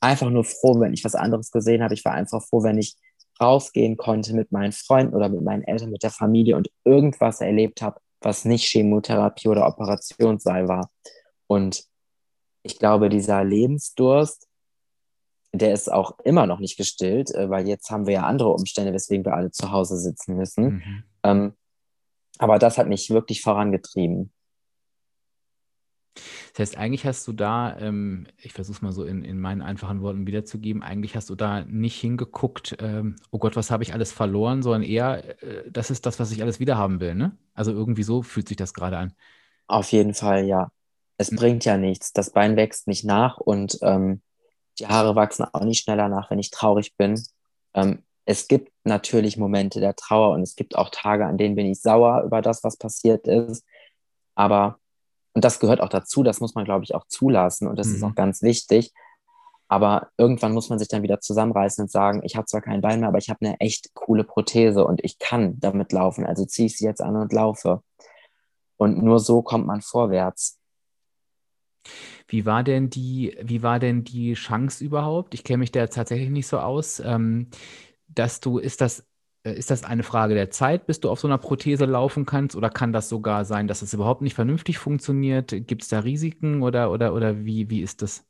[0.00, 1.92] einfach nur froh, wenn ich was anderes gesehen habe.
[1.92, 2.96] Ich war einfach froh, wenn ich
[3.38, 7.82] rausgehen konnte mit meinen Freunden oder mit meinen Eltern, mit der Familie und irgendwas erlebt
[7.82, 10.90] habe, was nicht Chemotherapie oder Operationssaal war.
[11.46, 11.84] Und
[12.62, 14.48] ich glaube, dieser Lebensdurst,
[15.52, 18.94] der ist auch immer noch nicht gestillt, äh, weil jetzt haben wir ja andere Umstände,
[18.94, 20.64] weswegen wir alle zu Hause sitzen müssen.
[20.64, 21.04] Mhm.
[21.24, 21.52] Ähm,
[22.38, 24.32] aber das hat mich wirklich vorangetrieben.
[26.52, 29.60] Das heißt, eigentlich hast du da, ähm, ich versuche es mal so in, in meinen
[29.60, 33.92] einfachen Worten wiederzugeben, eigentlich hast du da nicht hingeguckt, ähm, oh Gott, was habe ich
[33.92, 37.36] alles verloren, sondern eher, äh, das ist das, was ich alles wiederhaben will, ne?
[37.54, 39.14] Also irgendwie so fühlt sich das gerade an.
[39.66, 40.70] Auf jeden Fall, ja.
[41.16, 41.36] Es mhm.
[41.36, 42.12] bringt ja nichts.
[42.12, 44.22] Das Bein wächst nicht nach und ähm,
[44.78, 47.20] die Haare wachsen auch nicht schneller nach, wenn ich traurig bin.
[48.26, 51.80] Es gibt natürlich Momente der Trauer und es gibt auch Tage, an denen bin ich
[51.80, 53.64] sauer über das, was passiert ist.
[54.34, 54.78] Aber
[55.34, 57.94] und das gehört auch dazu, das muss man, glaube ich, auch zulassen und das mhm.
[57.96, 58.92] ist auch ganz wichtig.
[59.66, 63.00] Aber irgendwann muss man sich dann wieder zusammenreißen und sagen, ich habe zwar kein Bein
[63.00, 66.24] mehr, aber ich habe eine echt coole Prothese und ich kann damit laufen.
[66.24, 67.82] Also ziehe ich sie jetzt an und laufe.
[68.76, 70.58] Und nur so kommt man vorwärts.
[72.28, 75.34] Wie war denn die, wie war denn die Chance überhaupt?
[75.34, 77.48] Ich kenne mich da tatsächlich nicht so aus, ähm,
[78.08, 79.04] dass du, ist das
[79.44, 82.56] äh, ist das eine Frage der Zeit, bis du auf so einer Prothese laufen kannst?
[82.56, 85.54] Oder kann das sogar sein, dass es überhaupt nicht vernünftig funktioniert?
[85.66, 88.24] Gibt es da Risiken oder, oder, oder wie, wie ist das?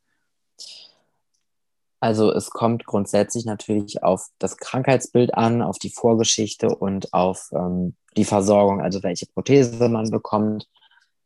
[2.01, 7.95] Also es kommt grundsätzlich natürlich auf das Krankheitsbild an, auf die Vorgeschichte und auf ähm,
[8.19, 10.69] die Versorgung, also welche Prothese man bekommt.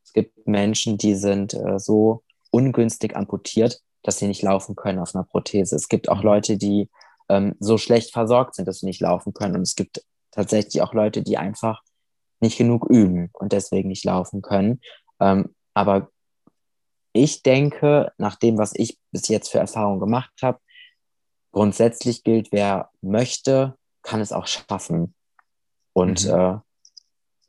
[0.05, 5.13] Es gibt Menschen, die sind äh, so ungünstig amputiert, dass sie nicht laufen können auf
[5.13, 5.75] einer Prothese.
[5.75, 6.23] Es gibt auch mhm.
[6.23, 6.87] Leute, die
[7.29, 9.55] ähm, so schlecht versorgt sind, dass sie nicht laufen können.
[9.55, 11.81] Und es gibt tatsächlich auch Leute, die einfach
[12.39, 14.81] nicht genug üben und deswegen nicht laufen können.
[15.19, 16.09] Ähm, aber
[17.13, 20.59] ich denke, nach dem, was ich bis jetzt für Erfahrungen gemacht habe,
[21.51, 25.15] grundsätzlich gilt, wer möchte, kann es auch schaffen.
[25.93, 26.33] Und mhm.
[26.33, 26.57] äh,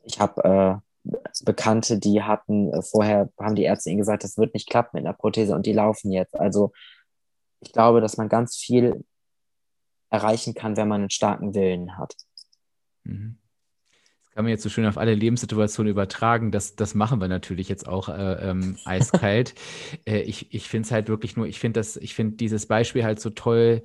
[0.03, 1.11] ich habe äh,
[1.43, 5.05] Bekannte, die hatten äh, vorher, haben die Ärzte ihnen gesagt, das wird nicht klappen mit
[5.05, 6.35] einer Prothese und die laufen jetzt.
[6.35, 6.71] Also
[7.59, 9.03] ich glaube, dass man ganz viel
[10.11, 12.13] erreichen kann, wenn man einen starken Willen hat.
[13.03, 13.37] Mhm.
[14.25, 16.51] Das kann man jetzt so schön auf alle Lebenssituationen übertragen.
[16.51, 19.55] Das, das machen wir natürlich jetzt auch äh, ähm, eiskalt.
[20.05, 23.03] äh, ich ich finde es halt wirklich nur, ich finde das, ich finde dieses Beispiel
[23.03, 23.81] halt so toll,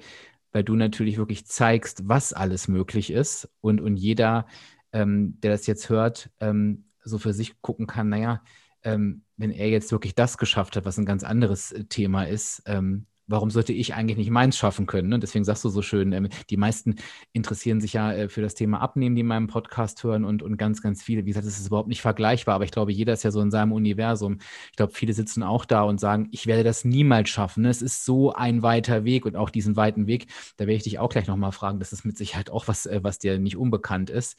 [0.53, 4.47] weil du natürlich wirklich zeigst, was alles möglich ist und, und jeder,
[4.93, 8.43] ähm, der das jetzt hört, ähm, so für sich gucken kann, naja,
[8.83, 12.63] ähm, wenn er jetzt wirklich das geschafft hat, was ein ganz anderes äh, Thema ist,
[12.67, 15.13] ähm, warum sollte ich eigentlich nicht meins schaffen können?
[15.13, 16.97] Und deswegen sagst du so schön, ähm, die meisten
[17.33, 20.57] interessieren sich ja äh, für das Thema Abnehmen, die in meinem Podcast hören und, und
[20.57, 21.25] ganz, ganz viele.
[21.25, 23.51] Wie gesagt, es ist überhaupt nicht vergleichbar, aber ich glaube, jeder ist ja so in
[23.51, 24.39] seinem Universum.
[24.71, 27.65] Ich glaube, viele sitzen auch da und sagen, ich werde das niemals schaffen.
[27.65, 30.99] Es ist so ein weiter Weg und auch diesen weiten Weg, da werde ich dich
[30.99, 31.79] auch gleich nochmal fragen.
[31.79, 34.37] Das ist mit Sicherheit auch was, äh, was dir nicht unbekannt ist.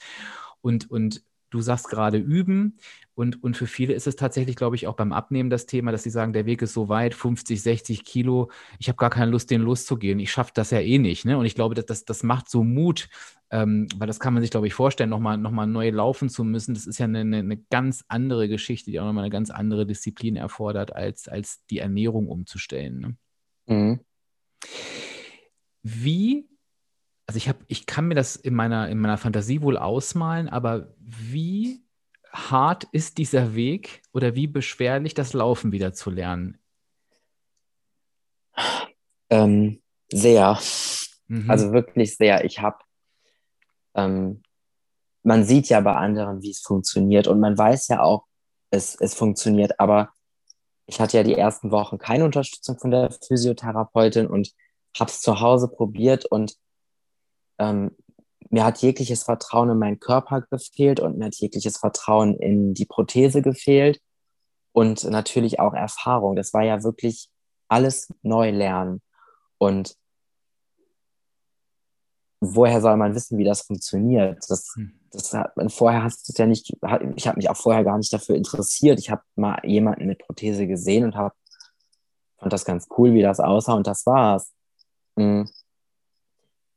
[0.61, 2.77] Und, und du sagst gerade üben.
[3.15, 6.03] Und, und für viele ist es tatsächlich, glaube ich, auch beim Abnehmen das Thema, dass
[6.03, 9.49] sie sagen, der Weg ist so weit, 50, 60 Kilo, ich habe gar keine Lust,
[9.49, 10.19] den loszugehen.
[10.19, 11.25] Ich schaffe das ja eh nicht.
[11.25, 11.37] Ne?
[11.37, 13.09] Und ich glaube, das, das, das macht so Mut,
[13.49, 16.43] ähm, weil das kann man sich, glaube ich, vorstellen, nochmal noch mal neu laufen zu
[16.43, 16.75] müssen.
[16.75, 19.87] Das ist ja eine, eine, eine ganz andere Geschichte, die auch nochmal eine ganz andere
[19.87, 22.99] Disziplin erfordert, als, als die Ernährung umzustellen.
[22.99, 23.75] Ne?
[23.75, 23.99] Mhm.
[25.81, 26.45] Wie
[27.27, 30.93] also ich habe, ich kann mir das in meiner, in meiner Fantasie wohl ausmalen, aber
[30.99, 31.83] wie
[32.31, 36.57] hart ist dieser Weg oder wie beschwerlich das Laufen wieder zu lernen?
[39.29, 40.57] Ähm, sehr.
[41.27, 41.51] Mhm.
[41.51, 42.45] Also wirklich sehr.
[42.45, 42.77] Ich habe,
[43.93, 44.41] ähm,
[45.23, 48.25] man sieht ja bei anderen, wie es funktioniert und man weiß ja auch,
[48.69, 50.13] es, es funktioniert, aber
[50.85, 54.53] ich hatte ja die ersten Wochen keine Unterstützung von der Physiotherapeutin und
[54.97, 56.55] habe es zu Hause probiert und
[57.59, 57.91] ähm,
[58.49, 62.85] mir hat jegliches Vertrauen in meinen Körper gefehlt und mir hat jegliches Vertrauen in die
[62.85, 63.99] Prothese gefehlt
[64.71, 66.35] und natürlich auch Erfahrung.
[66.35, 67.29] Das war ja wirklich
[67.67, 69.01] alles neu lernen.
[69.57, 69.95] Und
[72.39, 74.43] woher soll man wissen, wie das funktioniert?
[74.47, 74.99] Das, hm.
[75.11, 76.71] das hat man vorher hast du ja nicht,
[77.15, 78.99] ich habe mich auch vorher gar nicht dafür interessiert.
[78.99, 81.33] Ich habe mal jemanden mit Prothese gesehen und habe
[82.37, 84.53] fand das ganz cool, wie das aussah und das war's.
[85.17, 85.49] Hm.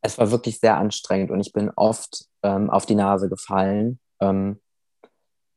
[0.03, 4.61] Es war wirklich sehr anstrengend und ich bin oft ähm, auf die Nase gefallen ähm,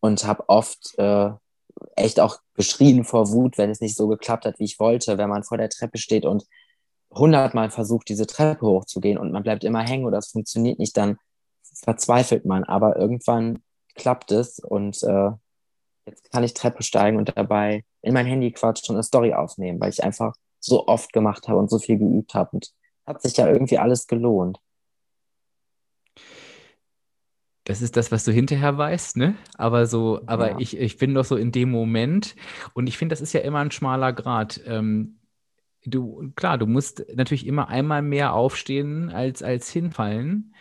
[0.01, 1.31] und habe oft äh,
[1.95, 5.29] echt auch geschrien vor Wut, wenn es nicht so geklappt hat, wie ich wollte, wenn
[5.29, 6.45] man vor der Treppe steht und
[7.11, 11.17] hundertmal versucht, diese Treppe hochzugehen und man bleibt immer hängen oder es funktioniert nicht, dann
[11.73, 12.63] verzweifelt man.
[12.63, 13.63] Aber irgendwann
[13.95, 15.31] klappt es und äh,
[16.05, 19.79] jetzt kann ich Treppe steigen und dabei in mein Handy quatschen und eine Story aufnehmen,
[19.79, 22.51] weil ich einfach so oft gemacht habe und so viel geübt habe.
[22.53, 22.71] Und
[23.05, 24.59] hat sich ja irgendwie alles gelohnt.
[27.65, 29.35] Das ist das, was du hinterher weißt, ne?
[29.55, 30.59] Aber so, aber ja.
[30.59, 32.35] ich, ich bin doch so in dem Moment
[32.73, 34.59] und ich finde, das ist ja immer ein schmaler Grad.
[34.65, 35.19] Ähm,
[35.85, 40.53] du, klar, du musst natürlich immer einmal mehr aufstehen als, als hinfallen.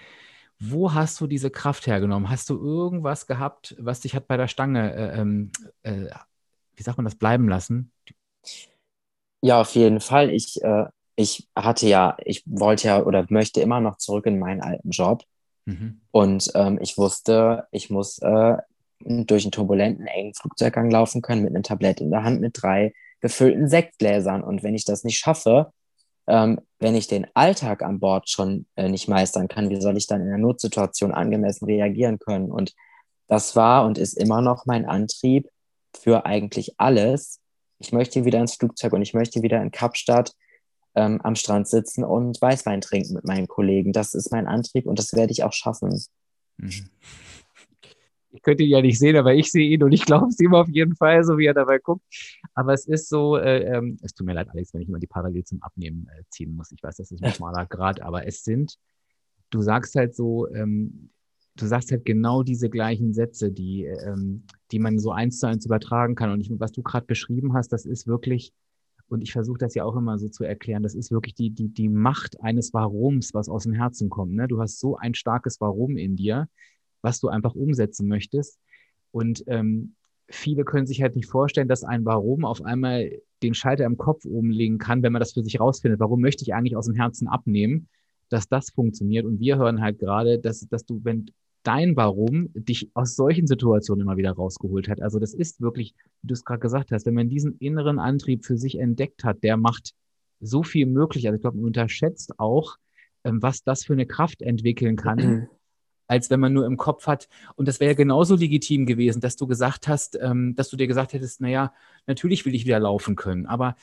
[0.61, 2.31] Wo hast du diese Kraft hergenommen?
[2.31, 5.51] Hast du irgendwas gehabt, was dich hat bei der Stange, äh, ähm,
[5.83, 6.07] äh,
[6.77, 7.91] wie sagt man das, bleiben lassen?
[9.41, 10.31] Ja, auf jeden Fall.
[10.31, 10.85] Ich, äh,
[11.17, 15.23] ich hatte ja, ich wollte ja oder möchte immer noch zurück in meinen alten Job.
[15.67, 16.01] Mhm.
[16.11, 18.57] Und ähm, ich wusste, ich muss äh,
[19.01, 22.95] durch einen turbulenten, engen Flugzeuggang laufen können mit einem Tablett in der Hand mit drei
[23.21, 24.43] gefüllten Sektgläsern.
[24.43, 25.73] Und wenn ich das nicht schaffe,
[26.27, 30.07] ähm, wenn ich den Alltag an Bord schon äh, nicht meistern kann, wie soll ich
[30.07, 32.51] dann in einer Notsituation angemessen reagieren können?
[32.51, 32.75] Und
[33.29, 35.49] das war und ist immer noch mein Antrieb
[35.97, 37.41] für eigentlich alles.
[37.79, 40.33] Ich möchte wieder ins Flugzeug und ich möchte wieder in Kapstadt
[40.95, 43.93] ähm, am Strand sitzen und Weißwein trinken mit meinen Kollegen.
[43.93, 46.03] Das ist mein Antrieb und das werde ich auch schaffen.
[46.59, 46.89] Mhm.
[48.35, 50.55] Ich könnte ihn ja nicht sehen, aber ich sehe ihn und ich glaube es ihm
[50.55, 52.03] auf jeden Fall, so wie er dabei guckt.
[52.55, 55.07] Aber es ist so, äh, ähm, es tut mir leid, Alex, wenn ich immer die
[55.07, 56.73] Parallel zum Abnehmen äh, ziehen muss.
[56.73, 58.79] Ich weiß, das ist ein schmaler Grad, aber es sind,
[59.51, 61.11] du sagst halt so, ähm,
[61.57, 65.67] du sagst halt genau diese gleichen Sätze, die, ähm, die man so eins zu eins
[65.67, 66.31] übertragen kann.
[66.31, 68.53] Und ich, was du gerade beschrieben hast, das ist wirklich,
[69.13, 71.69] und ich versuche das ja auch immer so zu erklären, das ist wirklich die, die,
[71.69, 74.33] die Macht eines Warums, was aus dem Herzen kommt.
[74.33, 74.49] Ne?
[74.49, 76.49] Du hast so ein starkes Warum in dir,
[77.03, 78.59] was du einfach umsetzen möchtest.
[79.11, 79.97] Und ähm,
[80.31, 84.25] viele können sich halt nicht vorstellen, dass ein Warum auf einmal den Schalter im Kopf
[84.25, 86.01] umlegen kann, wenn man das für sich rausfindet.
[86.01, 87.89] Warum möchte ich eigentlich aus dem Herzen abnehmen,
[88.31, 89.27] dass das funktioniert?
[89.27, 91.27] Und wir hören halt gerade, dass, dass du, wenn
[91.63, 95.01] dein Warum dich aus solchen Situationen immer wieder rausgeholt hat.
[95.01, 98.45] Also das ist wirklich, wie du es gerade gesagt hast, wenn man diesen inneren Antrieb
[98.45, 99.95] für sich entdeckt hat, der macht
[100.41, 101.27] so viel möglich.
[101.27, 102.77] Also ich glaube, man unterschätzt auch,
[103.25, 105.49] ähm, was das für eine Kraft entwickeln kann, mhm.
[106.09, 107.29] als wenn man nur im Kopf hat.
[107.55, 110.89] Und das wäre ja genauso legitim gewesen, dass du gesagt hast, ähm, dass du dir
[110.89, 111.73] gesagt hättest, naja,
[112.07, 113.47] natürlich will ich wieder laufen können.
[113.47, 113.77] Aber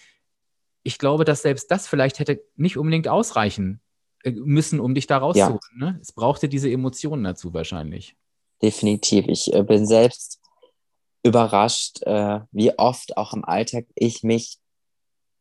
[0.84, 3.80] ich glaube, dass selbst das vielleicht hätte nicht unbedingt ausreichen
[4.26, 5.60] müssen, um dich da rauszuholen.
[5.80, 5.92] Ja.
[5.92, 6.00] Ne?
[6.02, 8.16] Es brauchte diese Emotionen dazu wahrscheinlich.
[8.62, 9.26] Definitiv.
[9.28, 10.40] Ich äh, bin selbst
[11.24, 14.58] überrascht, äh, wie oft auch im Alltag ich mich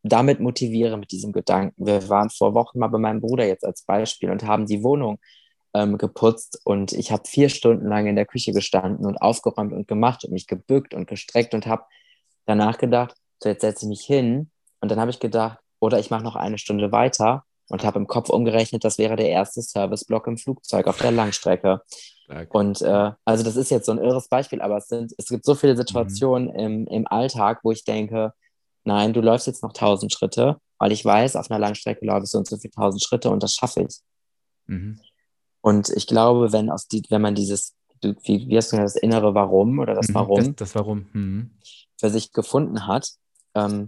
[0.03, 1.87] damit motiviere mit diesem Gedanken.
[1.87, 5.19] Wir waren vor Wochen mal bei meinem Bruder jetzt als Beispiel und haben die Wohnung
[5.75, 9.89] ähm, geputzt und ich habe vier Stunden lang in der Küche gestanden und aufgeräumt und
[9.89, 11.85] gemacht und mich gebückt und gestreckt und habe
[12.47, 16.11] danach gedacht, so jetzt setze ich mich hin und dann habe ich gedacht, oder ich
[16.11, 20.27] mache noch eine Stunde weiter und habe im Kopf umgerechnet, das wäre der erste Serviceblock
[20.27, 21.83] im Flugzeug auf der Langstrecke.
[22.25, 22.55] Stark.
[22.55, 25.45] Und äh, also das ist jetzt so ein irres Beispiel, aber es, sind, es gibt
[25.45, 26.59] so viele Situationen mhm.
[26.59, 28.33] im, im Alltag, wo ich denke,
[28.85, 32.31] nein, du läufst jetzt noch tausend Schritte, weil ich weiß, auf einer Langstrecke laufe ich
[32.31, 33.99] so und so viele tausend Schritte und das schaffe ich.
[34.67, 35.01] Mhm.
[35.61, 39.03] Und ich glaube, wenn, aus die, wenn man dieses, wie, wie hast du gesagt, das
[39.03, 41.07] innere Warum oder das mhm, Warum, das, das Warum.
[41.13, 41.51] Mhm.
[41.99, 43.11] für sich gefunden hat,
[43.55, 43.87] ähm,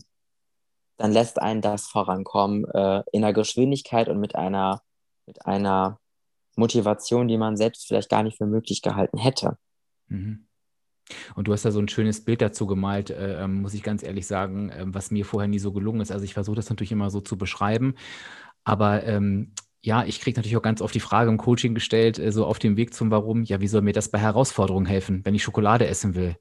[1.00, 4.82] dann lässt einen das vorankommen äh, in einer Geschwindigkeit und mit einer,
[5.26, 5.98] mit einer
[6.56, 9.56] Motivation, die man selbst vielleicht gar nicht für möglich gehalten hätte.
[10.08, 10.46] Mhm.
[11.34, 14.02] Und du hast da so ein schönes Bild dazu gemalt, äh, ähm, muss ich ganz
[14.02, 16.12] ehrlich sagen, äh, was mir vorher nie so gelungen ist.
[16.12, 17.94] Also ich versuche das natürlich immer so zu beschreiben,
[18.64, 22.32] aber ähm, ja, ich kriege natürlich auch ganz oft die Frage im Coaching gestellt, äh,
[22.32, 25.34] so auf dem Weg zum Warum, ja, wie soll mir das bei Herausforderungen helfen, wenn
[25.34, 26.36] ich Schokolade essen will?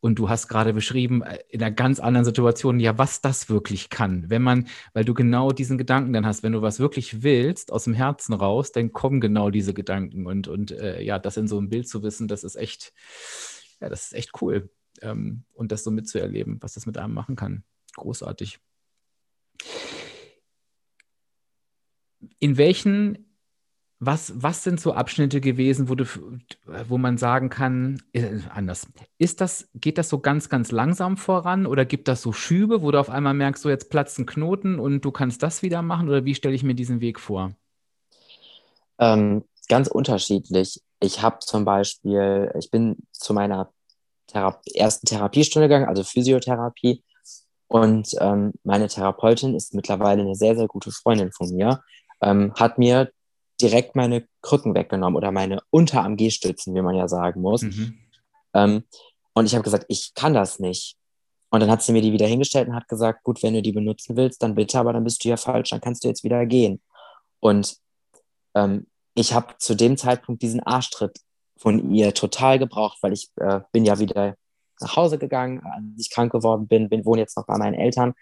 [0.00, 3.90] Und du hast gerade beschrieben, äh, in einer ganz anderen Situation, ja, was das wirklich
[3.90, 4.30] kann.
[4.30, 7.84] Wenn man, weil du genau diesen Gedanken dann hast, wenn du was wirklich willst, aus
[7.84, 10.26] dem Herzen raus, dann kommen genau diese Gedanken.
[10.26, 12.92] Und, und äh, ja, das in so einem Bild zu wissen, das ist echt,
[13.80, 14.70] ja, das ist echt cool.
[15.02, 17.64] Ähm, und das so mitzuerleben, was das mit einem machen kann.
[17.96, 18.60] Großartig
[22.38, 23.26] in welchen
[23.98, 26.04] was, was sind so Abschnitte gewesen, wo, du,
[26.86, 31.66] wo man sagen kann, äh, anders, ist das, geht das so ganz, ganz langsam voran
[31.66, 34.78] oder gibt das so Schübe, wo du auf einmal merkst, so jetzt platzt ein Knoten
[34.78, 37.52] und du kannst das wieder machen oder wie stelle ich mir diesen Weg vor?
[38.98, 40.82] Ähm, ganz unterschiedlich.
[41.00, 43.70] Ich habe zum Beispiel, ich bin zu meiner
[44.26, 47.02] Thera ersten Therapiestunde gegangen, also Physiotherapie.
[47.68, 51.82] Und ähm, meine Therapeutin ist mittlerweile eine sehr, sehr gute Freundin von mir,
[52.20, 53.10] ähm, hat mir
[53.60, 57.62] direkt meine Krücken weggenommen oder meine Unterarm-G-Stützen, wie man ja sagen muss.
[57.62, 57.98] Mhm.
[58.54, 58.84] Ähm,
[59.32, 60.96] und ich habe gesagt, ich kann das nicht.
[61.50, 63.72] Und dann hat sie mir die wieder hingestellt und hat gesagt, gut, wenn du die
[63.72, 66.44] benutzen willst, dann bitte, aber dann bist du ja falsch, dann kannst du jetzt wieder
[66.44, 66.82] gehen.
[67.40, 67.76] Und
[68.54, 71.18] ähm, ich habe zu dem Zeitpunkt diesen Arschtritt
[71.56, 74.36] von ihr total gebraucht, weil ich äh, bin ja wieder
[74.80, 78.14] nach Hause gegangen, als ich krank geworden bin, bin, wohne jetzt noch bei meinen Eltern.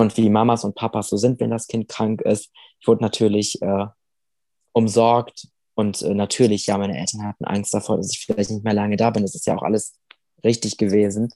[0.00, 3.02] Und wie die Mamas und Papas so sind, wenn das Kind krank ist, ich wurde
[3.02, 3.86] natürlich äh,
[4.72, 5.48] umsorgt.
[5.74, 8.96] Und äh, natürlich, ja, meine Eltern hatten Angst davor, dass ich vielleicht nicht mehr lange
[8.96, 9.22] da bin.
[9.22, 9.94] Das ist ja auch alles
[10.42, 11.28] richtig gewesen.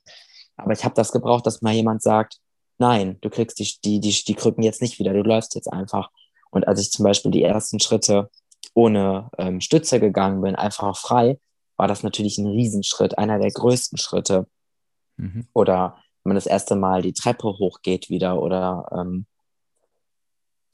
[0.56, 2.38] Aber ich habe das gebraucht, dass mal jemand sagt,
[2.78, 6.10] nein, du kriegst die, die, die, die Krücken jetzt nicht wieder, du läufst jetzt einfach.
[6.50, 8.30] Und als ich zum Beispiel die ersten Schritte
[8.74, 11.38] ohne ähm, Stütze gegangen bin, einfach frei,
[11.76, 14.46] war das natürlich ein Riesenschritt, einer der größten Schritte.
[15.16, 15.48] Mhm.
[15.52, 19.26] Oder wenn man das erste Mal die Treppe hochgeht wieder oder ähm,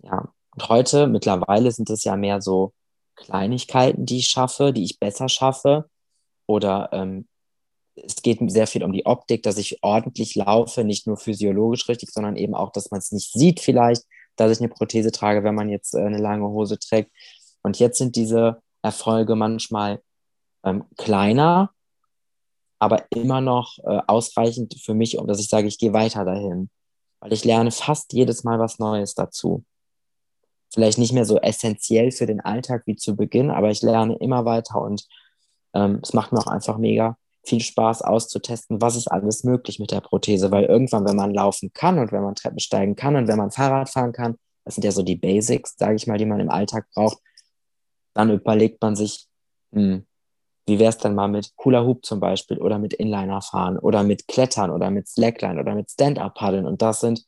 [0.02, 2.72] ja, und heute mittlerweile sind es ja mehr so
[3.16, 5.88] Kleinigkeiten, die ich schaffe, die ich besser schaffe.
[6.46, 7.28] Oder ähm,
[7.94, 12.10] es geht sehr viel um die Optik, dass ich ordentlich laufe, nicht nur physiologisch richtig,
[12.10, 14.02] sondern eben auch, dass man es nicht sieht vielleicht,
[14.36, 17.10] dass ich eine Prothese trage, wenn man jetzt äh, eine lange Hose trägt.
[17.62, 20.00] Und jetzt sind diese Erfolge manchmal
[20.64, 21.72] ähm, kleiner,
[22.81, 26.71] aber immer noch äh, ausreichend für mich, um dass ich sage, ich gehe weiter dahin.
[27.21, 29.64] Weil ich lerne fast jedes Mal was Neues dazu.
[30.73, 34.45] Vielleicht nicht mehr so essentiell für den Alltag wie zu Beginn, aber ich lerne immer
[34.45, 35.07] weiter und
[35.75, 39.90] ähm, es macht mir auch einfach mega viel Spaß auszutesten, was ist alles möglich mit
[39.90, 43.29] der Prothese, weil irgendwann, wenn man laufen kann und wenn man Treppen steigen kann und
[43.29, 46.27] wenn man Fahrrad fahren kann, das sind ja so die Basics, sage ich mal, die
[46.27, 47.19] man im Alltag braucht,
[48.14, 49.27] dann überlegt man sich,
[49.73, 50.07] hm,
[50.70, 54.04] wie wäre es dann mal mit Hula Hoop zum Beispiel oder mit Inliner fahren oder
[54.04, 57.24] mit Klettern oder mit Slackline oder mit Stand-Up paddeln und das sind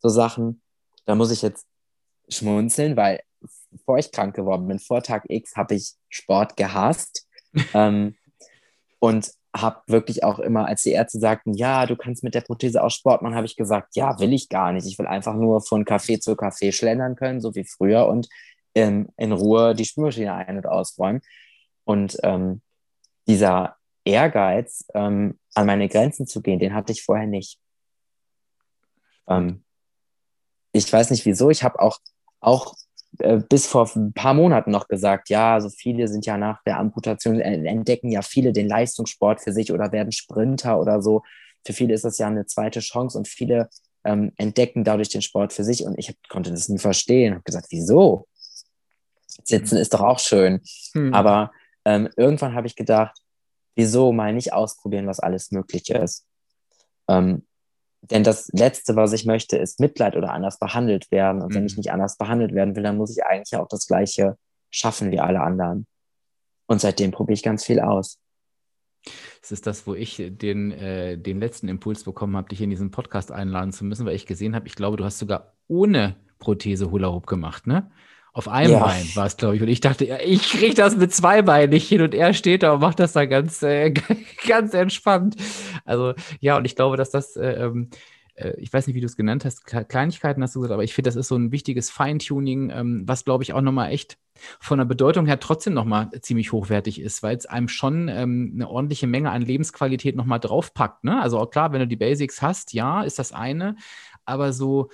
[0.00, 0.60] so Sachen,
[1.06, 1.66] da muss ich jetzt
[2.28, 3.20] schmunzeln, weil
[3.70, 7.26] bevor ich krank geworden bin, vor Tag X habe ich Sport gehasst
[7.74, 8.14] ähm,
[8.98, 12.82] und habe wirklich auch immer, als die Ärzte sagten, ja, du kannst mit der Prothese
[12.82, 14.86] auch Sport machen, habe ich gesagt, ja, will ich gar nicht.
[14.86, 18.28] Ich will einfach nur von Café zu Café schlendern können, so wie früher und
[18.74, 21.20] ähm, in Ruhe die Spülmaschine ein- und ausräumen.
[21.84, 22.62] Und ähm,
[23.26, 27.58] dieser Ehrgeiz, ähm, an meine Grenzen zu gehen, den hatte ich vorher nicht.
[29.28, 29.64] Ähm,
[30.72, 31.98] ich weiß nicht wieso, ich habe auch,
[32.40, 32.74] auch
[33.18, 36.78] äh, bis vor ein paar Monaten noch gesagt, ja, so viele sind ja nach der
[36.78, 41.22] Amputation, äh, entdecken ja viele den Leistungssport für sich oder werden Sprinter oder so.
[41.64, 43.68] Für viele ist das ja eine zweite Chance und viele
[44.04, 47.34] ähm, entdecken dadurch den Sport für sich und ich konnte das nie verstehen.
[47.34, 48.26] Habe gesagt, wieso?
[49.26, 50.60] Sitzen ist doch auch schön.
[50.92, 51.14] Hm.
[51.14, 51.52] Aber
[51.84, 53.18] ähm, irgendwann habe ich gedacht,
[53.74, 56.26] wieso mal nicht ausprobieren, was alles möglich ist.
[57.08, 57.46] Ähm,
[58.02, 61.40] denn das Letzte, was ich möchte, ist Mitleid oder anders behandelt werden.
[61.40, 61.54] Und mhm.
[61.54, 61.80] wenn ich mhm.
[61.80, 64.36] nicht anders behandelt werden will, dann muss ich eigentlich auch das Gleiche
[64.70, 65.86] schaffen wie alle anderen.
[66.66, 68.18] Und seitdem probiere ich ganz viel aus.
[69.40, 72.90] Das ist das, wo ich den, äh, den letzten Impuls bekommen habe, dich in diesen
[72.90, 76.90] Podcast einladen zu müssen, weil ich gesehen habe, ich glaube, du hast sogar ohne Prothese
[76.90, 77.90] Hula Hoop gemacht, ne?
[78.34, 78.78] Auf einem ja.
[78.78, 79.62] Bein war es, glaube ich.
[79.62, 82.00] Und ich dachte, ich kriege das mit zwei Beinen nicht hin.
[82.00, 83.90] Und er steht da und macht das da ganz, äh,
[84.48, 85.36] ganz entspannt.
[85.84, 87.90] Also ja, und ich glaube, dass das, äh, ähm,
[88.34, 90.94] äh, ich weiß nicht, wie du es genannt hast, Kleinigkeiten hast du gesagt, aber ich
[90.94, 94.16] finde, das ist so ein wichtiges Feintuning, ähm, was, glaube ich, auch nochmal echt
[94.60, 98.68] von der Bedeutung her trotzdem nochmal ziemlich hochwertig ist, weil es einem schon ähm, eine
[98.68, 101.04] ordentliche Menge an Lebensqualität nochmal draufpackt.
[101.04, 101.20] Ne?
[101.20, 103.76] Also auch klar, wenn du die Basics hast, ja, ist das eine,
[104.24, 104.88] aber so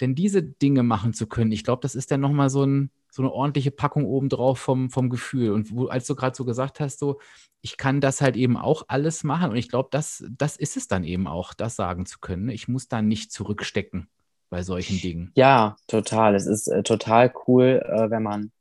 [0.00, 3.22] denn diese Dinge machen zu können, ich glaube, das ist dann nochmal so, ein, so
[3.22, 5.52] eine ordentliche Packung obendrauf vom, vom Gefühl.
[5.52, 7.20] Und wo, als du gerade so gesagt hast, so,
[7.60, 9.50] ich kann das halt eben auch alles machen.
[9.50, 12.48] Und ich glaube, das, das ist es dann eben auch, das sagen zu können.
[12.48, 14.08] Ich muss da nicht zurückstecken
[14.50, 15.32] bei solchen Dingen.
[15.34, 16.34] Ja, total.
[16.34, 18.52] Es ist äh, total cool, äh, wenn man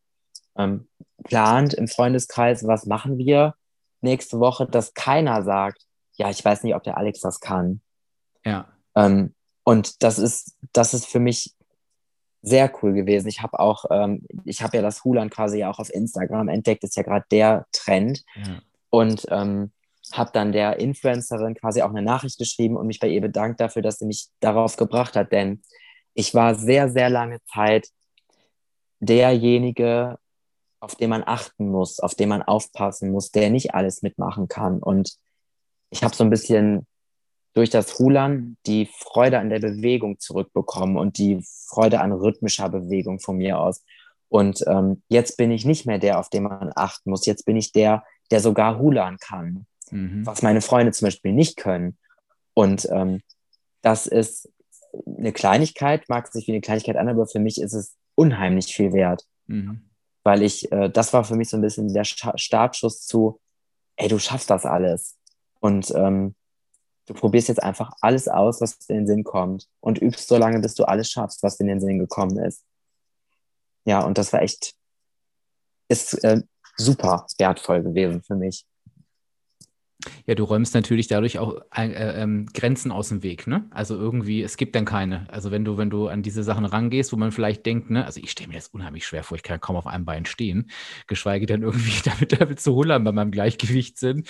[0.55, 0.87] ähm,
[1.23, 3.55] plant im Freundeskreis, was machen wir
[4.01, 5.85] nächste Woche, dass keiner sagt,
[6.15, 7.81] ja, ich weiß nicht, ob der Alex das kann.
[8.45, 8.67] Ja.
[8.95, 9.33] Ähm,
[9.63, 11.53] und das ist, das ist für mich
[12.41, 13.27] sehr cool gewesen.
[13.29, 16.83] Ich habe auch, ähm, ich habe ja das Hulan quasi ja auch auf Instagram entdeckt,
[16.83, 18.23] ist ja gerade der Trend.
[18.35, 18.61] Ja.
[18.89, 19.71] Und ähm,
[20.11, 23.81] habe dann der Influencerin quasi auch eine Nachricht geschrieben und mich bei ihr bedankt dafür,
[23.81, 25.31] dass sie mich darauf gebracht hat.
[25.31, 25.61] Denn
[26.13, 27.87] ich war sehr, sehr lange Zeit
[28.99, 30.17] derjenige,
[30.79, 34.79] auf den man achten muss, auf den man aufpassen muss, der nicht alles mitmachen kann.
[34.79, 35.15] Und
[35.89, 36.85] ich habe so ein bisschen
[37.53, 43.19] durch das Rudern die Freude an der Bewegung zurückbekommen und die Freude an rhythmischer Bewegung
[43.19, 43.83] von mir aus.
[44.29, 47.25] Und ähm, jetzt bin ich nicht mehr der, auf den man achten muss.
[47.25, 50.25] Jetzt bin ich der, der sogar Hulan kann, mhm.
[50.25, 51.97] was meine Freunde zum Beispiel nicht können.
[52.55, 53.21] Und ähm,
[53.81, 54.49] das ist
[55.05, 58.93] eine Kleinigkeit, mag sich wie eine Kleinigkeit an, aber für mich ist es unheimlich viel
[58.93, 59.23] wert.
[59.45, 59.89] Mhm
[60.23, 63.39] weil ich, äh, das war für mich so ein bisschen der Startschuss zu,
[63.97, 65.17] ey, du schaffst das alles.
[65.59, 66.35] Und ähm,
[67.05, 70.37] du probierst jetzt einfach alles aus, was dir in den Sinn kommt und übst so
[70.37, 72.63] lange, bis du alles schaffst, was dir in den Sinn gekommen ist.
[73.85, 74.75] Ja, und das war echt,
[75.89, 76.41] ist äh,
[76.77, 78.65] super wertvoll gewesen für mich.
[80.25, 83.67] Ja, du räumst natürlich dadurch auch äh, ähm, Grenzen aus dem Weg, ne?
[83.71, 85.29] Also irgendwie, es gibt dann keine.
[85.29, 88.19] Also wenn du, wenn du an diese Sachen rangehst, wo man vielleicht denkt, ne, also
[88.21, 90.69] ich stelle mir das unheimlich schwer vor, ich kann kaum auf einem Bein stehen,
[91.07, 94.29] geschweige denn irgendwie damit, damit zu hullern bei meinem Gleichgewicht sind.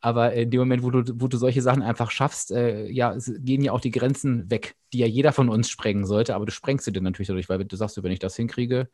[0.00, 3.62] Aber in dem Moment, wo du, wo du solche Sachen einfach schaffst, äh, ja, gehen
[3.62, 6.84] ja auch die Grenzen weg, die ja jeder von uns sprengen sollte, aber du sprengst
[6.84, 8.88] sie dann natürlich dadurch, weil du sagst, wenn ich das hinkriege,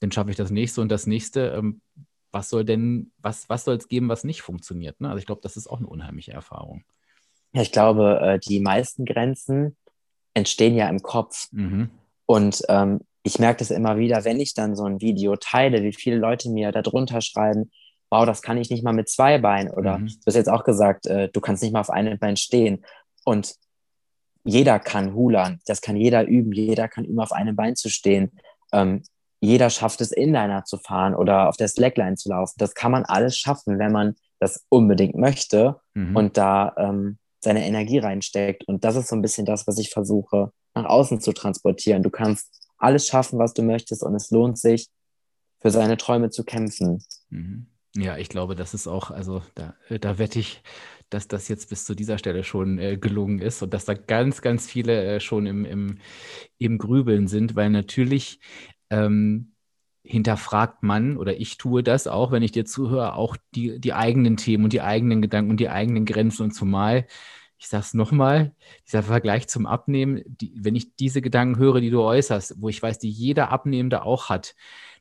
[0.00, 1.54] dann schaffe ich das nächste und das nächste.
[1.56, 1.80] Ähm,
[2.34, 5.00] was soll denn, was, was soll es geben, was nicht funktioniert?
[5.00, 5.08] Ne?
[5.08, 6.84] Also ich glaube, das ist auch eine unheimliche Erfahrung.
[7.52, 9.76] Ja, ich glaube, äh, die meisten Grenzen
[10.34, 11.48] entstehen ja im Kopf.
[11.52, 11.90] Mhm.
[12.26, 15.92] Und ähm, ich merke das immer wieder, wenn ich dann so ein Video teile, wie
[15.92, 17.70] viele Leute mir darunter schreiben,
[18.10, 19.72] wow, das kann ich nicht mal mit zwei Beinen.
[19.72, 20.08] Oder mhm.
[20.08, 22.84] du hast jetzt auch gesagt, äh, du kannst nicht mal auf einem Bein stehen.
[23.24, 23.54] Und
[24.44, 28.32] jeder kann Hulan, das kann jeder üben, jeder kann üben, auf einem Bein zu stehen.
[28.72, 29.02] Ähm,
[29.44, 32.54] jeder schafft es, Inliner zu fahren oder auf der Slackline zu laufen.
[32.58, 36.16] Das kann man alles schaffen, wenn man das unbedingt möchte mhm.
[36.16, 38.66] und da ähm, seine Energie reinsteckt.
[38.66, 42.02] Und das ist so ein bisschen das, was ich versuche, nach außen zu transportieren.
[42.02, 44.88] Du kannst alles schaffen, was du möchtest und es lohnt sich,
[45.60, 47.02] für seine Träume zu kämpfen.
[47.30, 47.66] Mhm.
[47.96, 50.62] Ja, ich glaube, das ist auch, also da, da wette ich,
[51.10, 54.42] dass das jetzt bis zu dieser Stelle schon äh, gelungen ist und dass da ganz,
[54.42, 55.98] ganz viele äh, schon im, im,
[56.58, 58.40] im Grübeln sind, weil natürlich
[58.94, 59.52] ähm,
[60.02, 64.36] hinterfragt man, oder ich tue das auch, wenn ich dir zuhöre, auch die, die eigenen
[64.36, 66.44] Themen und die eigenen Gedanken und die eigenen Grenzen.
[66.44, 67.06] Und zumal,
[67.58, 68.54] ich sage es nochmal,
[68.86, 72.82] dieser Vergleich zum Abnehmen, die, wenn ich diese Gedanken höre, die du äußerst, wo ich
[72.82, 74.54] weiß, die jeder Abnehmende auch hat,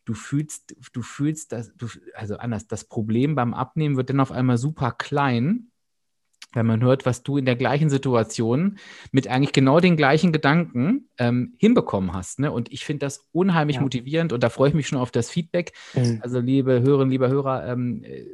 [0.05, 4.31] du fühlst, du fühlst, dass du, also anders, das Problem beim Abnehmen wird dann auf
[4.31, 5.71] einmal super klein
[6.53, 8.77] wenn man hört, was du in der gleichen Situation
[9.11, 12.39] mit eigentlich genau den gleichen Gedanken ähm, hinbekommen hast.
[12.39, 12.51] Ne?
[12.51, 13.81] Und ich finde das unheimlich ja.
[13.81, 15.73] motivierend und da freue ich mich schon auf das Feedback.
[15.93, 16.19] Mhm.
[16.21, 18.25] Also, liebe Hörerinnen, lieber Hörer, ähm, äh,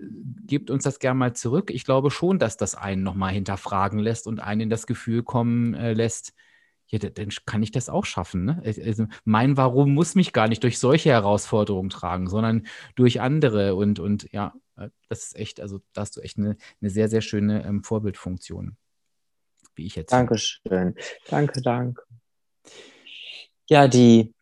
[0.45, 1.71] gebt uns das gerne mal zurück.
[1.71, 5.73] Ich glaube schon, dass das einen nochmal hinterfragen lässt und einen in das Gefühl kommen
[5.73, 6.33] äh, lässt,
[6.89, 8.45] ja, dann kann ich das auch schaffen.
[8.45, 8.61] Ne?
[8.63, 12.65] Also mein Warum muss mich gar nicht durch solche Herausforderungen tragen, sondern
[12.95, 13.75] durch andere.
[13.75, 14.68] Und, und ja, äh,
[15.07, 18.77] das ist echt, also da hast du echt eine, eine sehr, sehr schöne ähm, Vorbildfunktion,
[19.75, 20.11] wie ich jetzt.
[20.11, 20.95] Dankeschön.
[21.29, 22.03] Danke, danke.
[23.67, 24.33] Ja, die,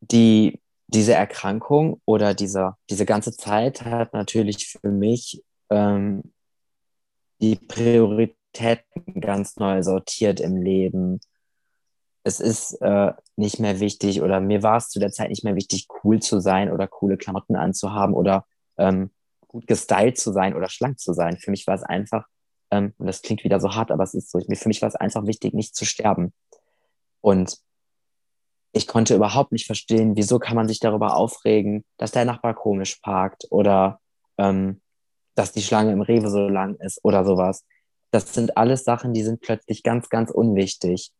[0.00, 6.32] die, diese Erkrankung oder dieser, diese ganze Zeit hat natürlich für mich ähm,
[7.40, 11.20] die Prioritäten ganz neu sortiert im Leben.
[12.22, 15.56] Es ist äh, nicht mehr wichtig oder mir war es zu der Zeit nicht mehr
[15.56, 18.46] wichtig, cool zu sein oder coole Klamotten anzuhaben oder
[18.78, 19.10] ähm,
[19.48, 21.38] gut gestylt zu sein oder schlank zu sein.
[21.38, 22.26] Für mich war es einfach,
[22.70, 24.96] ähm, und das klingt wieder so hart, aber es ist so, für mich war es
[24.96, 26.32] einfach wichtig, nicht zu sterben.
[27.20, 27.58] Und
[28.72, 32.96] ich konnte überhaupt nicht verstehen, wieso kann man sich darüber aufregen, dass der Nachbar komisch
[32.96, 34.00] parkt oder
[34.36, 34.80] ähm,
[35.36, 37.64] dass die Schlange im Rewe so lang ist oder sowas.
[38.10, 41.12] Das sind alles Sachen, die sind plötzlich ganz, ganz unwichtig.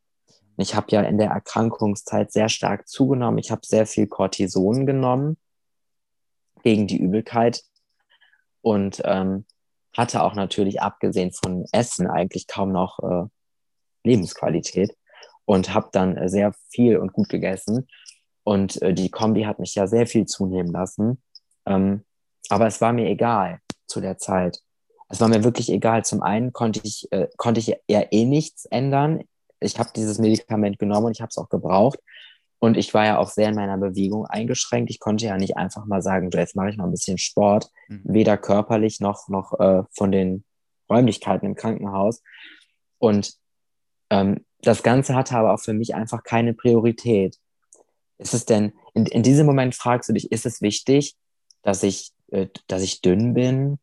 [0.56, 3.38] Ich habe ja in der Erkrankungszeit sehr stark zugenommen.
[3.38, 5.36] Ich habe sehr viel Cortison genommen
[6.64, 7.62] gegen die Übelkeit
[8.62, 9.44] und ähm,
[9.96, 13.28] hatte auch natürlich abgesehen von Essen eigentlich kaum noch äh,
[14.02, 14.96] Lebensqualität
[15.44, 17.86] und habe dann äh, sehr viel und gut gegessen.
[18.42, 21.22] Und äh, die Kombi hat mich ja sehr viel zunehmen lassen.
[21.66, 22.04] Ähm,
[22.48, 24.60] aber es war mir egal zu der Zeit.
[25.08, 26.04] Es war mir wirklich egal.
[26.04, 29.22] Zum einen konnte ich, äh, konnte ich ja eh nichts ändern.
[29.60, 31.98] Ich habe dieses Medikament genommen und ich habe es auch gebraucht.
[32.58, 34.90] Und ich war ja auch sehr in meiner Bewegung eingeschränkt.
[34.90, 37.70] Ich konnte ja nicht einfach mal sagen, du, jetzt mache ich mal ein bisschen Sport,
[37.88, 38.02] mhm.
[38.04, 40.44] weder körperlich noch, noch äh, von den
[40.88, 42.22] Räumlichkeiten im Krankenhaus.
[42.98, 43.34] Und
[44.10, 47.36] ähm, das Ganze hatte aber auch für mich einfach keine Priorität.
[48.18, 51.16] Ist es denn, in, in diesem Moment fragst du dich, ist es wichtig,
[51.62, 53.78] dass ich, äh, dass ich dünn bin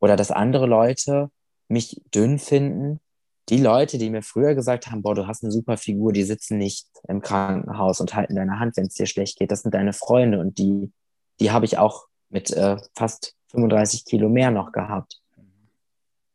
[0.00, 1.30] oder dass andere Leute
[1.68, 3.00] mich dünn finden?
[3.48, 6.58] Die Leute, die mir früher gesagt haben, boah, du hast eine super Figur, die sitzen
[6.58, 9.50] nicht im Krankenhaus und halten deine Hand, wenn es dir schlecht geht.
[9.50, 10.92] Das sind deine Freunde und die,
[11.40, 15.20] die habe ich auch mit äh, fast 35 Kilo mehr noch gehabt.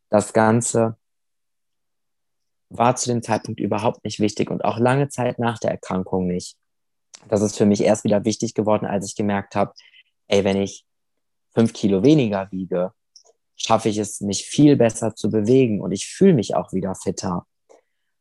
[0.10, 0.98] Das Ganze
[2.70, 6.58] war zu dem Zeitpunkt überhaupt nicht wichtig und auch lange Zeit nach der Erkrankung nicht.
[7.30, 9.74] Das ist für mich erst wieder wichtig geworden, als ich gemerkt habe,
[10.28, 10.86] ey, wenn ich
[11.54, 12.92] fünf Kilo weniger wiege,
[13.58, 17.46] schaffe ich es, mich viel besser zu bewegen und ich fühle mich auch wieder fitter.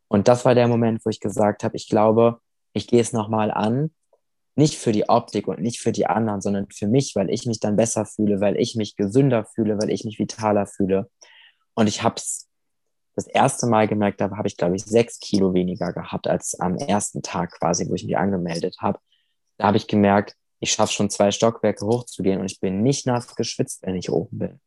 [0.09, 2.41] Und das war der Moment, wo ich gesagt habe, ich glaube,
[2.73, 3.91] ich gehe es nochmal an,
[4.57, 7.61] nicht für die Optik und nicht für die anderen, sondern für mich, weil ich mich
[7.61, 11.11] dann besser fühle, weil ich mich gesünder fühle, weil ich mich vitaler fühle.
[11.75, 12.49] Und ich habe es
[13.15, 16.77] das erste Mal gemerkt, da habe ich, glaube ich, sechs Kilo weniger gehabt als am
[16.77, 18.99] ersten Tag quasi, wo ich mich angemeldet habe.
[19.59, 23.35] Da habe ich gemerkt, ich schaffe schon zwei Stockwerke hochzugehen und ich bin nicht nass
[23.35, 24.61] geschwitzt, wenn ich oben bin.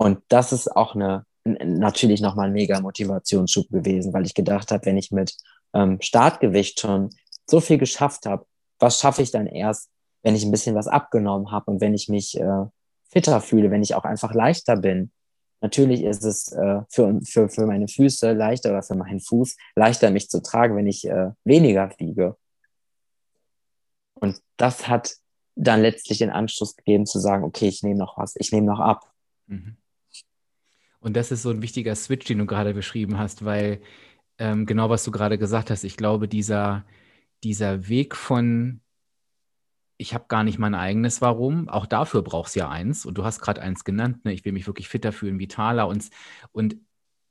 [0.00, 4.86] Und das ist auch eine, natürlich nochmal ein mega Motivationsschub gewesen, weil ich gedacht habe,
[4.86, 5.36] wenn ich mit
[5.74, 7.10] ähm, Startgewicht schon
[7.46, 8.46] so viel geschafft habe,
[8.78, 9.90] was schaffe ich dann erst,
[10.22, 12.64] wenn ich ein bisschen was abgenommen habe und wenn ich mich äh,
[13.10, 15.12] fitter fühle, wenn ich auch einfach leichter bin.
[15.60, 20.10] Natürlich ist es äh, für, für, für meine Füße leichter oder für meinen Fuß leichter,
[20.10, 22.38] mich zu tragen, wenn ich äh, weniger wiege.
[24.14, 25.16] Und das hat
[25.56, 28.80] dann letztlich den Anschluss gegeben zu sagen, okay, ich nehme noch was, ich nehme noch
[28.80, 29.12] ab.
[29.46, 29.76] Mhm.
[31.00, 33.80] Und das ist so ein wichtiger Switch, den du gerade beschrieben hast, weil
[34.38, 36.84] ähm, genau was du gerade gesagt hast, ich glaube, dieser,
[37.42, 38.80] dieser Weg von,
[39.96, 43.06] ich habe gar nicht mein eigenes Warum, auch dafür brauchst du ja eins.
[43.06, 44.32] Und du hast gerade eins genannt, ne?
[44.32, 45.88] ich will mich wirklich fitter fühlen, vitaler.
[45.88, 46.10] Und,
[46.52, 46.76] und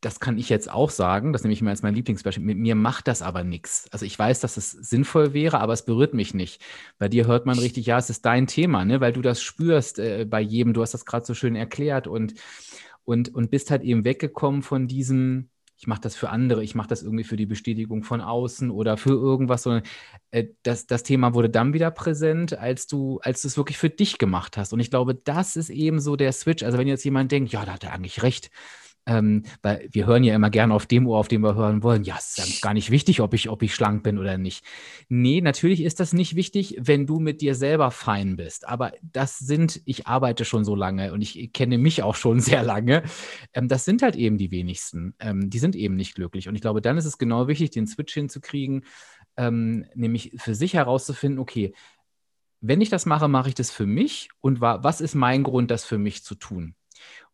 [0.02, 2.44] das kann ich jetzt auch sagen, das nehme ich mir als mein Lieblingsbeispiel.
[2.44, 3.88] Mit mir macht das aber nichts.
[3.92, 6.62] Also ich weiß, dass es sinnvoll wäre, aber es berührt mich nicht.
[6.98, 9.02] Bei dir hört man richtig, ja, es ist dein Thema, ne?
[9.02, 10.74] weil du das spürst äh, bei jedem.
[10.74, 12.36] Du hast das gerade so schön erklärt und,
[13.10, 16.90] und, und bist halt eben weggekommen von diesem, ich mache das für andere, ich mache
[16.90, 19.82] das irgendwie für die Bestätigung von außen oder für irgendwas, sondern
[20.30, 23.90] äh, das, das Thema wurde dann wieder präsent, als du, als du es wirklich für
[23.90, 24.74] dich gemacht hast.
[24.74, 26.62] Und ich glaube, das ist eben so der Switch.
[26.62, 28.52] Also wenn jetzt jemand denkt, ja, da hat er eigentlich recht,
[29.10, 32.04] ähm, weil wir hören ja immer gerne auf dem Ohr, auf dem wir hören wollen,
[32.04, 34.64] ja, es ist gar nicht wichtig, ob ich, ob ich schlank bin oder nicht.
[35.10, 38.68] Nee, natürlich ist das nicht wichtig, wenn du mit dir selber fein bist.
[38.68, 42.62] Aber das sind, ich arbeite schon so lange und ich kenne mich auch schon sehr
[42.62, 43.02] lange.
[43.54, 45.16] Ähm, das sind halt eben die wenigsten.
[45.20, 46.48] Ähm, die sind eben nicht glücklich.
[46.48, 48.86] Und ich glaube, dann ist es genau wichtig, den Switch hinzukriegen,
[49.38, 51.74] ähm, nämlich für sich herauszufinden, okay,
[52.62, 55.86] wenn ich das mache, mache ich das für mich und was ist mein Grund, das
[55.86, 56.76] für mich zu tun?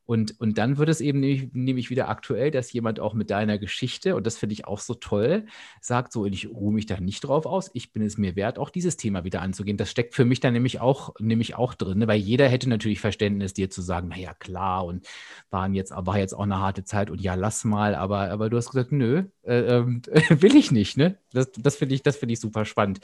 [0.06, 3.58] Und, und dann wird es eben nämlich, nämlich wieder aktuell, dass jemand auch mit deiner
[3.58, 5.45] Geschichte, und das finde ich auch so toll,
[5.82, 8.70] sagt so, ich ruhe mich da nicht drauf aus, ich bin es mir wert, auch
[8.70, 9.78] dieses Thema wieder anzugehen.
[9.78, 12.08] Das steckt für mich dann nämlich auch, nämlich auch drin, ne?
[12.08, 15.08] weil jeder hätte natürlich Verständnis, dir zu sagen, naja, klar, und
[15.49, 18.58] waren jetzt, war jetzt auch eine harte Zeit und ja, lass mal, aber, aber du
[18.58, 19.86] hast gesagt, nö, äh, äh,
[20.41, 20.97] will ich nicht.
[20.97, 21.18] Ne?
[21.32, 22.99] Das, das finde ich, find ich super spannend.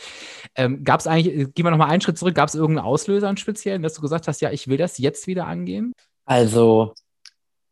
[0.55, 3.37] Ähm, gab es eigentlich, gehen wir nochmal einen Schritt zurück, gab es irgendeinen Auslöser, einen
[3.37, 5.93] speziellen, dass du gesagt hast, ja, ich will das jetzt wieder angehen?
[6.31, 6.93] Also,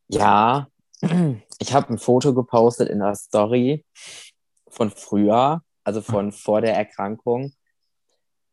[0.09, 0.67] ja,
[1.59, 3.85] ich habe ein Foto gepostet in der Story
[4.67, 7.53] von früher, also von vor der Erkrankung.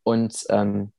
[0.04, 0.92] Und ähm,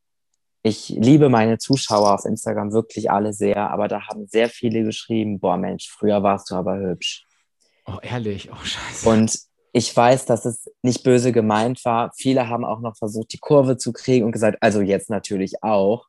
[0.62, 5.40] ich liebe meine Zuschauer auf Instagram wirklich alle sehr, aber da haben sehr viele geschrieben,
[5.40, 7.26] boah Mensch, früher warst du aber hübsch.
[7.86, 9.08] Oh, ehrlich, oh scheiße.
[9.08, 9.40] Und
[9.72, 12.12] ich weiß, dass es nicht böse gemeint war.
[12.18, 16.08] Viele haben auch noch versucht, die Kurve zu kriegen und gesagt, also jetzt natürlich auch.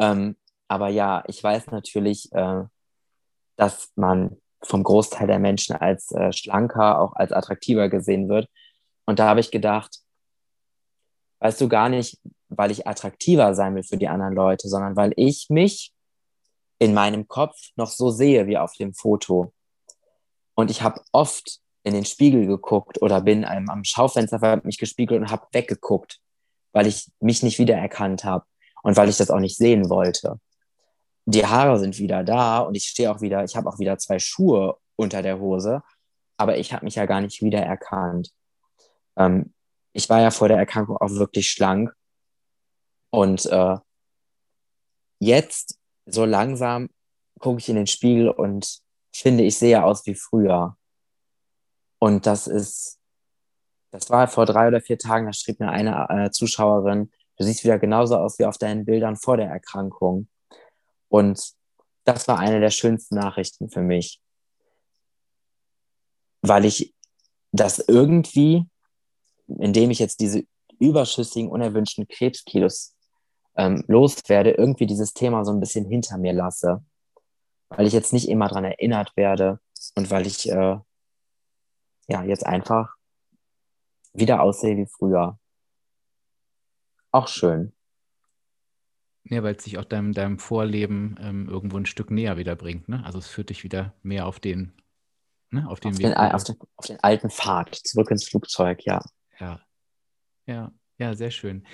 [0.00, 0.34] Ähm,
[0.70, 2.62] aber ja, ich weiß natürlich, äh,
[3.56, 8.48] dass man vom Großteil der Menschen als äh, schlanker, auch als attraktiver gesehen wird.
[9.04, 9.98] Und da habe ich gedacht,
[11.40, 15.12] weißt du gar nicht, weil ich attraktiver sein will für die anderen Leute, sondern weil
[15.16, 15.92] ich mich
[16.78, 19.52] in meinem Kopf noch so sehe wie auf dem Foto.
[20.54, 25.20] Und ich habe oft in den Spiegel geguckt oder bin am, am Schaufenster mich gespiegelt
[25.20, 26.20] und habe weggeguckt,
[26.70, 28.44] weil ich mich nicht wiedererkannt habe
[28.84, 30.38] und weil ich das auch nicht sehen wollte
[31.34, 34.18] die Haare sind wieder da und ich stehe auch wieder, ich habe auch wieder zwei
[34.18, 35.82] Schuhe unter der Hose,
[36.36, 38.30] aber ich habe mich ja gar nicht wiedererkannt.
[39.16, 39.52] Ähm,
[39.92, 41.92] ich war ja vor der Erkrankung auch wirklich schlank
[43.10, 43.76] und äh,
[45.18, 46.88] jetzt so langsam
[47.38, 48.80] gucke ich in den Spiegel und
[49.12, 50.76] finde, ich sehe aus wie früher.
[51.98, 52.98] Und das ist,
[53.90, 57.64] das war vor drei oder vier Tagen, da schrieb mir eine äh, Zuschauerin, du siehst
[57.64, 60.28] wieder genauso aus wie auf deinen Bildern vor der Erkrankung.
[61.10, 61.52] Und
[62.04, 64.22] das war eine der schönsten Nachrichten für mich,
[66.40, 66.94] weil ich
[67.52, 68.64] das irgendwie,
[69.46, 70.44] indem ich jetzt diese
[70.78, 72.96] überschüssigen, unerwünschten Krebskilos
[73.56, 76.82] ähm, loswerde, irgendwie dieses Thema so ein bisschen hinter mir lasse,
[77.68, 79.60] weil ich jetzt nicht immer daran erinnert werde
[79.96, 80.78] und weil ich äh,
[82.08, 82.94] ja jetzt einfach
[84.12, 85.38] wieder aussehe wie früher.
[87.10, 87.72] Auch schön.
[89.30, 92.88] Ja, weil es sich auch deinem, deinem Vorleben ähm, irgendwo ein Stück näher wieder bringt.
[92.88, 93.02] Ne?
[93.04, 94.72] Also es führt dich wieder mehr auf den,
[95.50, 95.68] ne?
[95.68, 96.06] auf den auf Weg.
[96.06, 99.00] Den, auf, den, auf den alten Pfad, zurück ins Flugzeug, ja.
[99.38, 99.60] Ja,
[100.46, 101.64] ja, ja, sehr schön.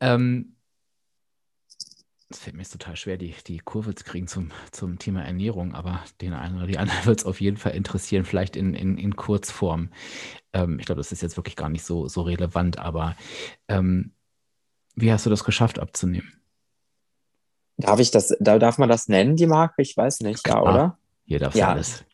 [0.00, 0.56] Ähm,
[2.30, 5.74] es fällt mir jetzt total schwer, die, die Kurve zu kriegen zum, zum Thema Ernährung,
[5.74, 8.96] aber den einen oder die anderen wird es auf jeden Fall interessieren, vielleicht in, in,
[8.96, 9.90] in Kurzform.
[10.54, 13.14] Ähm, ich glaube, das ist jetzt wirklich gar nicht so, so relevant, aber
[13.68, 14.12] ähm,
[14.94, 16.32] wie hast du das geschafft abzunehmen?
[17.78, 19.82] Darf ich das, da darf man das nennen, die Marke?
[19.82, 20.98] Ich weiß nicht, ja, oder?
[21.26, 21.70] Hier darf Ja.
[21.70, 22.04] alles.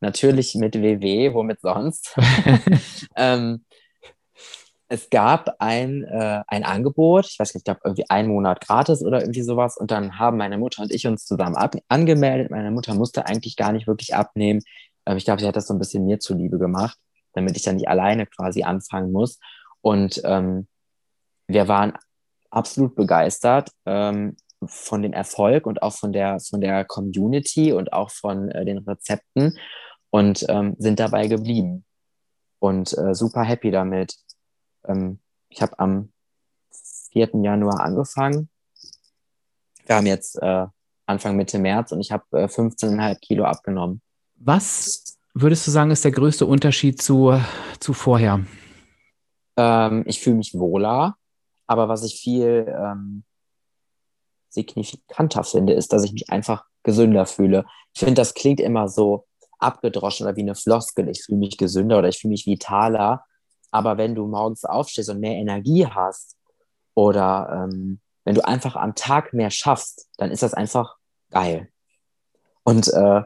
[0.00, 2.16] Natürlich mit WW, womit sonst?
[3.16, 3.64] ähm,
[4.88, 9.04] es gab ein, äh, ein Angebot, ich weiß nicht, ich glaube irgendwie einen Monat gratis
[9.04, 9.76] oder irgendwie sowas.
[9.76, 12.50] Und dann haben meine Mutter und ich uns zusammen ab angemeldet.
[12.50, 14.62] Meine Mutter musste eigentlich gar nicht wirklich abnehmen.
[15.06, 16.98] Ähm, ich glaube, sie hat das so ein bisschen mir zuliebe gemacht,
[17.34, 19.38] damit ich dann nicht alleine quasi anfangen muss.
[19.80, 20.66] Und ähm,
[21.46, 21.92] wir waren
[22.50, 24.36] absolut begeistert ähm,
[24.66, 28.78] von dem Erfolg und auch von der, von der Community und auch von äh, den
[28.78, 29.58] Rezepten
[30.10, 31.84] und ähm, sind dabei geblieben
[32.58, 34.16] und äh, super happy damit.
[34.84, 36.12] Ähm, ich habe am
[37.12, 37.30] 4.
[37.42, 38.48] Januar angefangen.
[39.86, 40.66] Wir haben jetzt äh,
[41.06, 44.00] Anfang Mitte März und ich habe äh, 15,5 Kilo abgenommen.
[44.36, 47.40] Was würdest du sagen, ist der größte Unterschied zu,
[47.80, 48.44] zu vorher?
[49.56, 51.16] Ähm, ich fühle mich wohler,
[51.66, 53.24] aber was ich viel ähm,
[54.50, 57.64] signifikanter finde, ist, dass ich mich einfach gesünder fühle.
[57.94, 59.26] Ich finde, das klingt immer so
[59.58, 61.08] abgedroschen oder wie eine Floskel.
[61.08, 63.24] Ich fühle mich gesünder oder ich fühle mich vitaler.
[63.70, 66.36] Aber wenn du morgens aufstehst und mehr Energie hast
[66.94, 70.96] oder ähm, wenn du einfach am Tag mehr schaffst, dann ist das einfach
[71.30, 71.68] geil.
[72.64, 73.22] Und äh,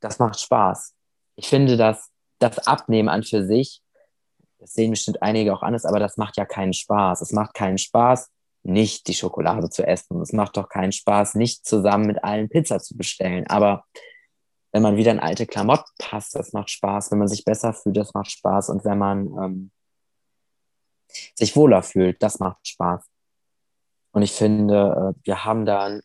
[0.00, 0.94] das macht Spaß.
[1.36, 3.82] Ich finde, dass das Abnehmen an für sich,
[4.58, 7.20] das sehen bestimmt einige auch anders, aber das macht ja keinen Spaß.
[7.20, 8.30] Es macht keinen Spaß,
[8.64, 10.20] nicht die Schokolade zu essen.
[10.20, 13.46] Es macht doch keinen Spaß, nicht zusammen mit allen Pizza zu bestellen.
[13.46, 13.84] Aber
[14.72, 17.10] wenn man wieder in alte Klamotten passt, das macht Spaß.
[17.10, 18.70] Wenn man sich besser fühlt, das macht Spaß.
[18.70, 19.70] Und wenn man ähm,
[21.34, 23.04] sich wohler fühlt, das macht Spaß.
[24.12, 25.98] Und ich finde, äh, wir haben da,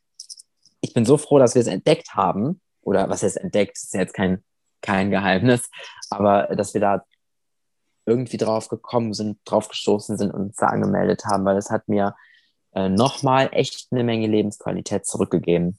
[0.82, 2.62] ich bin so froh, dass wir es entdeckt haben.
[2.82, 4.44] Oder was heißt entdeckt, ist ja jetzt kein,
[4.82, 5.70] kein Geheimnis,
[6.10, 7.06] aber dass wir da
[8.06, 11.88] irgendwie drauf gekommen sind, drauf gestoßen sind und uns da angemeldet haben, weil es hat
[11.88, 12.16] mir
[12.74, 15.78] äh, nochmal echt eine Menge Lebensqualität zurückgegeben.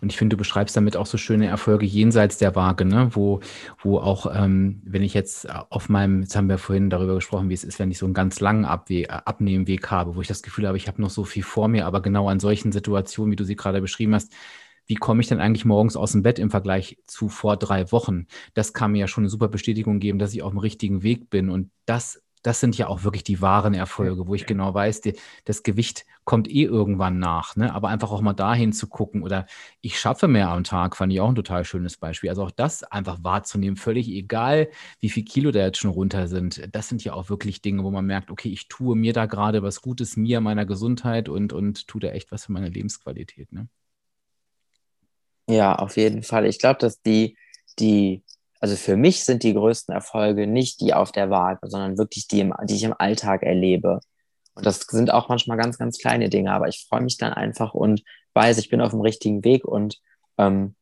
[0.00, 3.10] Und ich finde, du beschreibst damit auch so schöne Erfolge jenseits der Waage, ne?
[3.12, 3.40] wo,
[3.82, 7.54] wo auch, ähm, wenn ich jetzt auf meinem, jetzt haben wir vorhin darüber gesprochen, wie
[7.54, 10.66] es ist, wenn ich so einen ganz langen Abwe Abnehmweg habe, wo ich das Gefühl
[10.66, 13.44] habe, ich habe noch so viel vor mir, aber genau an solchen Situationen, wie du
[13.44, 14.32] sie gerade beschrieben hast,
[14.86, 18.26] wie komme ich denn eigentlich morgens aus dem Bett im Vergleich zu vor drei Wochen?
[18.54, 21.28] Das kann mir ja schon eine super Bestätigung geben, dass ich auf dem richtigen Weg
[21.28, 21.50] bin.
[21.50, 25.12] Und das das sind ja auch wirklich die wahren Erfolge, wo ich genau weiß, die,
[25.44, 27.56] das Gewicht kommt eh irgendwann nach.
[27.56, 27.74] Ne?
[27.74, 29.44] Aber einfach auch mal dahin zu gucken oder
[29.82, 32.30] ich schaffe mehr am Tag, fand ich auch ein total schönes Beispiel.
[32.30, 36.66] Also auch das einfach wahrzunehmen, völlig egal, wie viel Kilo da jetzt schon runter sind.
[36.72, 39.62] Das sind ja auch wirklich Dinge, wo man merkt, okay, ich tue mir da gerade
[39.62, 43.52] was Gutes, mir, meiner Gesundheit und, und tue da echt was für meine Lebensqualität.
[43.52, 43.68] Ne?
[45.50, 46.46] Ja, auf jeden Fall.
[46.46, 47.36] Ich glaube, dass die,
[47.78, 48.22] die
[48.60, 52.40] also für mich sind die größten Erfolge nicht die auf der Waage, sondern wirklich die,
[52.40, 54.00] im, die ich im Alltag erlebe.
[54.54, 57.74] Und das sind auch manchmal ganz, ganz kleine Dinge, aber ich freue mich dann einfach
[57.74, 58.02] und
[58.34, 59.64] weiß, ich bin auf dem richtigen Weg.
[59.64, 60.00] Und
[60.36, 60.74] ähm,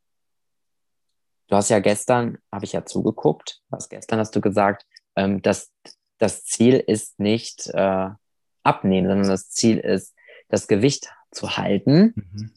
[1.48, 5.72] du hast ja gestern, habe ich ja zugeguckt, was gestern hast du gesagt, ähm, dass
[6.18, 8.08] das Ziel ist nicht äh,
[8.62, 10.14] abnehmen, sondern das Ziel ist,
[10.48, 12.14] das Gewicht zu halten.
[12.16, 12.54] Mhm.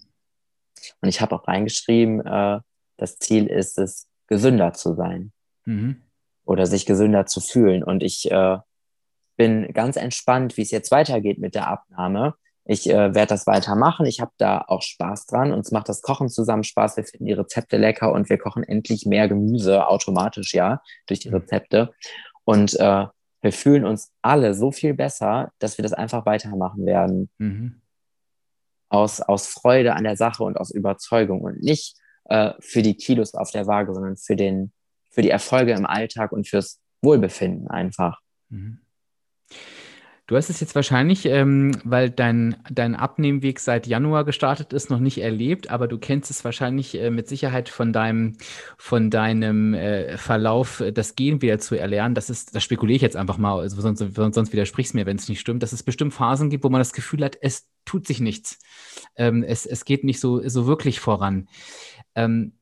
[1.01, 2.59] Und ich habe auch reingeschrieben, äh,
[2.97, 5.33] das Ziel ist es, gesünder zu sein
[5.65, 6.01] mhm.
[6.45, 7.83] oder sich gesünder zu fühlen.
[7.83, 8.57] Und ich äh,
[9.35, 12.35] bin ganz entspannt, wie es jetzt weitergeht mit der Abnahme.
[12.65, 14.05] Ich äh, werde das weitermachen.
[14.05, 15.51] Ich habe da auch Spaß dran.
[15.51, 16.97] Uns macht das Kochen zusammen Spaß.
[16.97, 21.29] Wir finden die Rezepte lecker und wir kochen endlich mehr Gemüse automatisch, ja, durch die
[21.29, 21.37] mhm.
[21.37, 21.91] Rezepte.
[22.43, 23.07] Und äh,
[23.41, 27.29] wir fühlen uns alle so viel besser, dass wir das einfach weitermachen werden.
[27.39, 27.81] Mhm.
[28.89, 31.95] Aus, aus Freude an der Sache und aus Überzeugung und nicht
[32.29, 34.71] äh, für die Kilos auf der Waage, sondern für, den,
[35.09, 38.19] für die Erfolge im Alltag und fürs Wohlbefinden einfach.
[38.49, 38.79] Mhm.
[40.29, 44.99] Du hast es jetzt wahrscheinlich, ähm, weil dein, dein Abnehmweg seit Januar gestartet ist, noch
[44.99, 48.37] nicht erlebt, aber du kennst es wahrscheinlich äh, mit Sicherheit von deinem,
[48.77, 52.13] von deinem äh, Verlauf, äh, das Gehen wieder zu erlernen.
[52.13, 55.29] Das ist, das spekuliere ich jetzt einfach mal, also sonst, sonst widersprichst mir, wenn es
[55.29, 58.19] nicht stimmt, dass es bestimmt Phasen gibt, wo man das Gefühl hat, es tut sich
[58.19, 58.59] nichts.
[59.15, 61.47] Ähm, es, es geht nicht so, so wirklich voran.
[62.15, 62.53] Ähm,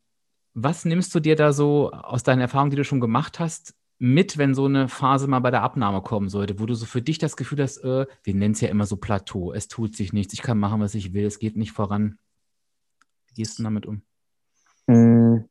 [0.54, 4.38] was nimmst du dir da so aus deinen Erfahrungen, die du schon gemacht hast, mit,
[4.38, 7.18] wenn so eine Phase mal bei der Abnahme kommen sollte, wo du so für dich
[7.18, 10.34] das Gefühl hast, äh, wir nennen es ja immer so Plateau, es tut sich nichts,
[10.34, 12.20] ich kann machen, was ich will, es geht nicht voran.
[13.28, 14.04] Wie gehst du damit um?
[14.88, 15.50] Hm,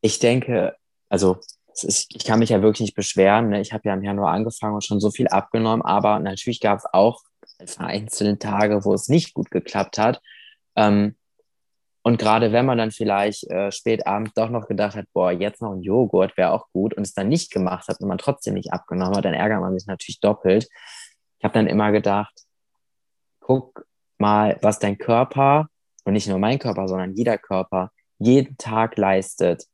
[0.00, 0.76] ich denke,
[1.08, 1.40] also
[1.84, 3.50] ist, ich kann mich ja wirklich nicht beschweren.
[3.50, 3.60] Ne?
[3.60, 6.86] Ich habe ja im Januar angefangen und schon so viel abgenommen, aber natürlich gab es
[6.92, 7.22] auch
[7.64, 10.20] vereinzelte Tage, wo es nicht gut geklappt hat.
[10.76, 11.14] Ähm,
[12.02, 15.60] und gerade wenn man dann vielleicht äh, spät abends doch noch gedacht hat, boah, jetzt
[15.60, 18.54] noch ein Joghurt wäre auch gut und es dann nicht gemacht hat und man trotzdem
[18.54, 20.68] nicht abgenommen hat, dann ärgert man sich natürlich doppelt.
[21.38, 22.34] Ich habe dann immer gedacht,
[23.40, 23.86] guck
[24.18, 25.68] mal, was dein Körper
[26.04, 29.66] und nicht nur mein Körper, sondern jeder Körper jeden Tag leistet.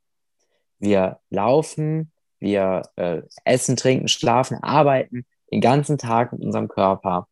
[0.78, 7.28] Wir laufen, wir äh, essen, trinken, schlafen, arbeiten den ganzen Tag mit unserem Körper.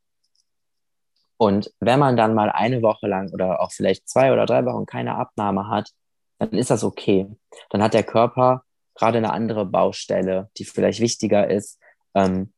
[1.43, 4.87] Und wenn man dann mal eine Woche lang oder auch vielleicht zwei oder drei Wochen
[4.87, 5.91] keine Abnahme hat,
[6.39, 7.27] dann ist das okay.
[7.71, 8.63] Dann hat der Körper
[8.95, 11.81] gerade eine andere Baustelle, die vielleicht wichtiger ist.
[12.15, 12.53] Ähm,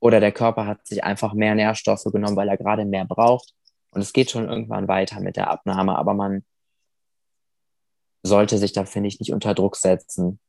[0.00, 3.54] oder der Körper hat sich einfach mehr Nährstoffe genommen, weil er gerade mehr braucht.
[3.92, 6.44] Und es geht schon irgendwann weiter mit der Abnahme, aber man
[8.24, 10.40] sollte sich da, finde ich, nicht unter Druck setzen.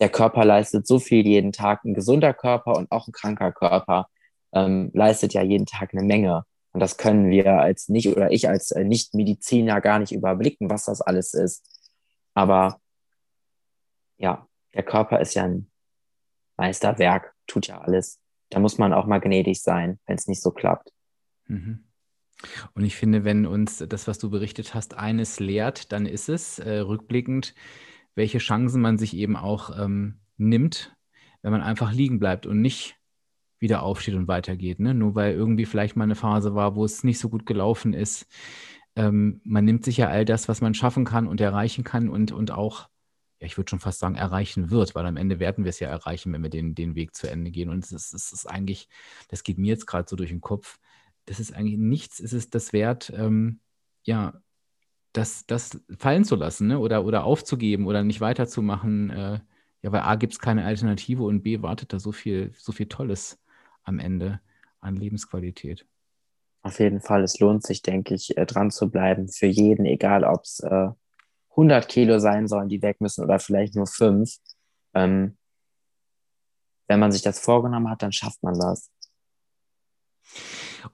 [0.00, 1.82] Der Körper leistet so viel jeden Tag.
[1.82, 4.06] Ein gesunder Körper und auch ein kranker Körper
[4.52, 6.44] ähm, leistet ja jeden Tag eine Menge.
[6.76, 10.84] Und das können wir als nicht oder ich als äh, Nicht-Mediziner gar nicht überblicken, was
[10.84, 11.64] das alles ist.
[12.34, 12.82] Aber
[14.18, 15.70] ja, der Körper ist ja ein
[16.58, 18.20] Meisterwerk, tut ja alles.
[18.50, 20.92] Da muss man auch mal gnädig sein, wenn es nicht so klappt.
[21.46, 21.86] Mhm.
[22.74, 26.58] Und ich finde, wenn uns das, was du berichtet hast, eines lehrt, dann ist es
[26.58, 27.54] äh, rückblickend,
[28.14, 30.94] welche Chancen man sich eben auch ähm, nimmt,
[31.40, 32.95] wenn man einfach liegen bleibt und nicht
[33.58, 34.80] wieder aufsteht und weitergeht.
[34.80, 34.94] Ne?
[34.94, 38.26] Nur weil irgendwie vielleicht mal eine Phase war, wo es nicht so gut gelaufen ist.
[38.96, 42.32] Ähm, man nimmt sich ja all das, was man schaffen kann und erreichen kann und,
[42.32, 42.88] und auch,
[43.40, 45.88] ja, ich würde schon fast sagen, erreichen wird, weil am Ende werden wir es ja
[45.88, 47.68] erreichen, wenn wir den, den Weg zu Ende gehen.
[47.68, 48.88] Und es ist, es ist eigentlich,
[49.28, 50.78] das geht mir jetzt gerade so durch den Kopf,
[51.26, 53.60] das ist eigentlich nichts, es ist das wert, ähm,
[54.04, 54.40] ja,
[55.12, 56.78] das, das fallen zu lassen ne?
[56.78, 59.10] oder, oder aufzugeben oder nicht weiterzumachen.
[59.10, 59.40] Äh,
[59.82, 62.86] ja, weil A gibt es keine Alternative und B wartet da so viel, so viel
[62.86, 63.38] Tolles
[63.86, 64.40] am Ende
[64.80, 65.86] an Lebensqualität.
[66.62, 70.24] Auf jeden Fall, es lohnt sich, denke ich, äh, dran zu bleiben für jeden, egal
[70.24, 70.88] ob es äh,
[71.50, 74.36] 100 Kilo sein sollen, die weg müssen oder vielleicht nur fünf.
[74.94, 75.36] Ähm,
[76.88, 78.90] wenn man sich das vorgenommen hat, dann schafft man das.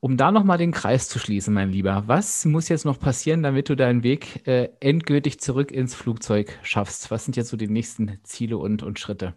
[0.01, 3.69] Um da nochmal den Kreis zu schließen, mein Lieber, was muss jetzt noch passieren, damit
[3.69, 7.11] du deinen Weg äh, endgültig zurück ins Flugzeug schaffst?
[7.11, 9.35] Was sind jetzt so die nächsten Ziele und, und Schritte?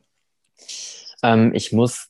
[1.23, 2.09] Ähm, ich muss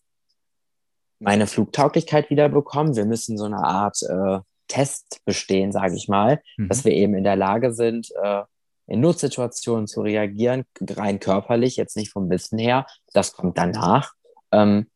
[1.26, 2.96] meine Flugtauglichkeit wieder bekommen.
[2.96, 6.70] Wir müssen so eine Art äh, Test bestehen, sage ich mal, mhm.
[6.70, 8.44] dass wir eben in der Lage sind, äh,
[8.86, 12.86] in Notsituationen zu reagieren, rein körperlich, jetzt nicht vom Wissen her.
[13.12, 14.14] Das kommt danach.
[14.52, 14.88] Ähm,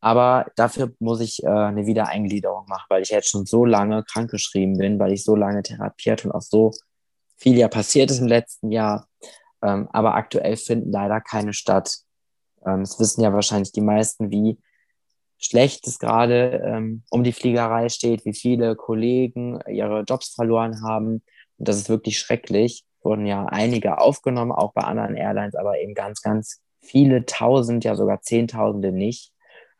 [0.00, 4.78] aber dafür muss ich äh, eine Wiedereingliederung machen, weil ich jetzt schon so lange krankgeschrieben
[4.78, 6.70] bin, weil ich so lange therapiert und auch so
[7.36, 9.08] viel ja passiert ist im letzten Jahr.
[9.62, 11.98] Ähm, aber aktuell finden leider keine statt.
[12.64, 14.58] Ähm, es wissen ja wahrscheinlich die meisten, wie
[15.38, 21.22] schlecht es gerade ähm, um die Fliegerei steht, wie viele Kollegen ihre Jobs verloren haben.
[21.58, 22.84] Und das ist wirklich schrecklich.
[23.02, 27.94] Wurden ja einige aufgenommen, auch bei anderen Airlines, aber eben ganz, ganz viele Tausend, ja
[27.94, 29.32] sogar Zehntausende nicht.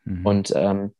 [0.03, 0.25] Mhm.
[0.25, 0.93] Und ähm,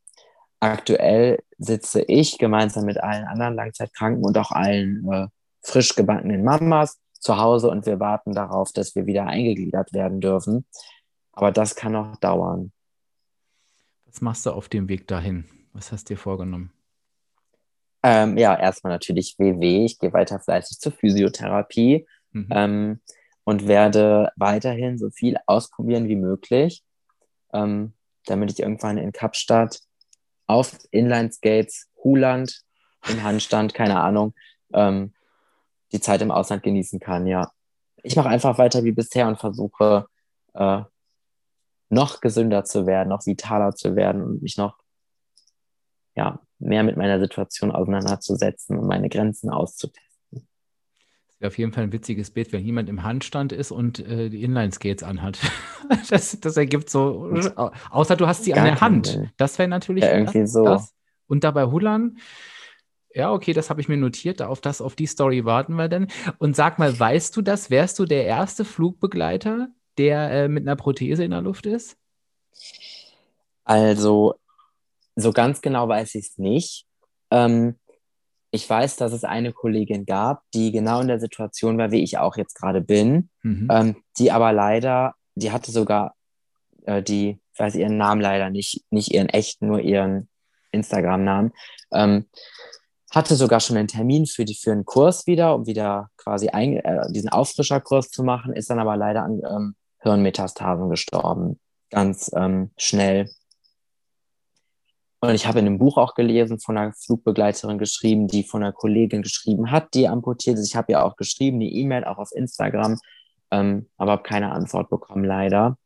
[0.60, 5.26] aktuell sitze ich gemeinsam mit allen anderen Langzeitkranken und auch allen äh,
[5.62, 10.66] frisch gebackenen Mamas zu Hause und wir warten darauf, dass wir wieder eingegliedert werden dürfen.
[11.32, 12.72] Aber das kann noch dauern.
[14.18, 15.44] Was machst du auf dem Weg dahin?
[15.72, 16.72] Was hast du dir vorgenommen?
[18.02, 19.84] Ähm, ja, erstmal natürlich WW.
[19.84, 22.48] Ich gehe weiter fleißig zur Physiotherapie mhm.
[22.50, 23.00] ähm,
[23.44, 26.82] und werde weiterhin so viel ausprobieren wie möglich,
[27.52, 27.92] ähm,
[28.26, 29.78] damit ich irgendwann in Kapstadt
[30.48, 32.62] auf Inlineskates, Huland,
[33.08, 34.34] im Handstand, keine Ahnung,
[34.72, 35.12] ähm,
[35.92, 37.52] die Zeit im Ausland genießen kann, ja.
[38.02, 40.06] Ich mache einfach weiter wie bisher und versuche,
[40.54, 40.82] äh,
[41.88, 44.78] noch gesünder zu werden, noch vitaler zu werden und mich noch
[46.14, 50.48] ja, mehr mit meiner Situation auseinanderzusetzen und meine Grenzen auszutesten.
[51.28, 54.28] Das wäre auf jeden Fall ein witziges Bild, wenn jemand im Handstand ist und äh,
[54.28, 55.38] die Inline-Skates anhat.
[56.10, 57.32] das, das ergibt so,
[57.90, 59.14] außer du hast sie Gar an der Hand.
[59.14, 59.30] Will.
[59.36, 60.64] Das wäre natürlich ja, irgendwie das, so.
[60.64, 60.94] Das.
[61.28, 62.18] Und dabei Hullern,
[63.14, 64.42] ja, okay, das habe ich mir notiert.
[64.42, 66.08] Auf das, auf die Story warten wir dann.
[66.38, 67.70] Und sag mal, weißt du das?
[67.70, 69.68] Wärst du der erste Flugbegleiter,
[69.98, 71.96] der äh, mit einer Prothese in der Luft ist?
[73.64, 74.34] Also,
[75.16, 76.86] so ganz genau weiß ich es nicht.
[77.30, 77.76] Ähm,
[78.50, 82.18] ich weiß, dass es eine Kollegin gab, die genau in der Situation war, wie ich
[82.18, 83.68] auch jetzt gerade bin, mhm.
[83.70, 86.14] ähm, die aber leider, die hatte sogar
[86.86, 90.28] äh, die, ich weiß ihren Namen leider nicht, nicht ihren echten, nur ihren
[90.72, 91.52] Instagram-Namen,
[91.92, 92.26] ähm,
[93.10, 96.76] hatte sogar schon einen Termin für, die, für einen Kurs wieder, um wieder quasi ein,
[96.76, 101.58] äh, diesen Auffrischerkurs zu machen, ist dann aber leider an ähm, Hirnmetastasen gestorben.
[101.90, 103.30] Ganz ähm, schnell.
[105.20, 108.72] Und ich habe in einem Buch auch gelesen, von einer Flugbegleiterin geschrieben, die von einer
[108.72, 110.68] Kollegin geschrieben hat, die amputiert ist.
[110.68, 112.98] Ich habe ja auch geschrieben, die E-Mail auch auf Instagram,
[113.50, 115.76] ähm, aber habe keine Antwort bekommen, leider.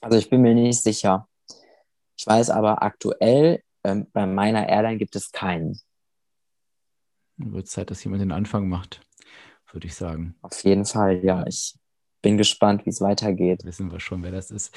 [0.00, 1.28] Also ich bin mir nicht sicher.
[2.16, 5.80] Ich weiß aber aktuell, ähm, bei meiner Airline gibt es keinen.
[7.38, 9.00] Wird Zeit, dass jemand den Anfang macht,
[9.72, 10.36] würde ich sagen.
[10.42, 11.46] Auf jeden Fall, ja.
[11.46, 11.74] Ich
[12.24, 13.64] bin gespannt, wie es weitergeht.
[13.64, 14.74] Wissen wir schon, wer das ist.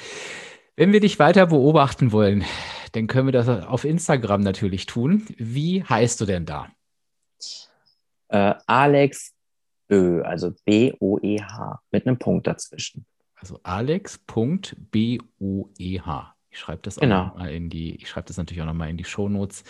[0.76, 2.44] Wenn wir dich weiter beobachten wollen,
[2.92, 5.26] dann können wir das auf Instagram natürlich tun.
[5.38, 6.68] Wie heißt du denn da?
[8.28, 9.32] Äh, Alex
[9.88, 13.06] Bö, also B-O-E-H, mit einem Punkt dazwischen.
[13.34, 14.74] Also alex.b-o-e-h.
[16.58, 17.32] Ich schreibe das genau.
[17.38, 19.62] mal in die, ich schreibe das natürlich auch nochmal in die Shownotes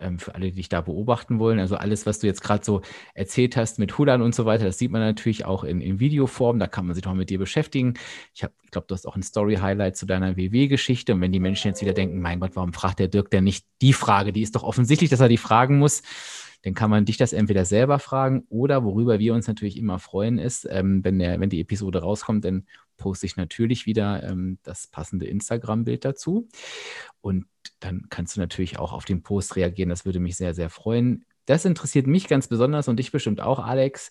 [0.00, 1.60] ähm, für alle, die dich da beobachten wollen.
[1.60, 2.82] Also alles, was du jetzt gerade so
[3.14, 6.58] erzählt hast mit Hulan und so weiter, das sieht man natürlich auch in, in Videoform.
[6.58, 7.94] Da kann man sich noch mit dir beschäftigen.
[8.34, 11.14] Ich, ich glaube, du hast auch ein Story-Highlight zu deiner WW-Geschichte.
[11.14, 13.64] Und wenn die Menschen jetzt wieder denken, mein Gott, warum fragt der Dirk denn nicht
[13.80, 14.32] die Frage?
[14.32, 16.02] Die ist doch offensichtlich, dass er die fragen muss
[16.62, 20.38] dann kann man dich das entweder selber fragen oder worüber wir uns natürlich immer freuen
[20.38, 22.66] ist, ähm, wenn, der, wenn die Episode rauskommt, dann
[22.96, 26.48] poste ich natürlich wieder ähm, das passende Instagram-Bild dazu.
[27.20, 27.46] Und
[27.80, 29.90] dann kannst du natürlich auch auf den Post reagieren.
[29.90, 31.24] Das würde mich sehr, sehr freuen.
[31.46, 34.10] Das interessiert mich ganz besonders und dich bestimmt auch, Alex.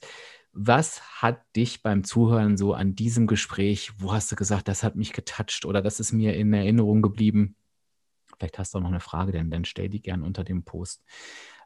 [0.53, 4.97] Was hat dich beim Zuhören so an diesem Gespräch, wo hast du gesagt, das hat
[4.97, 7.55] mich getoucht oder das ist mir in Erinnerung geblieben?
[8.37, 11.03] Vielleicht hast du auch noch eine Frage, denn dann stell die gern unter dem Post.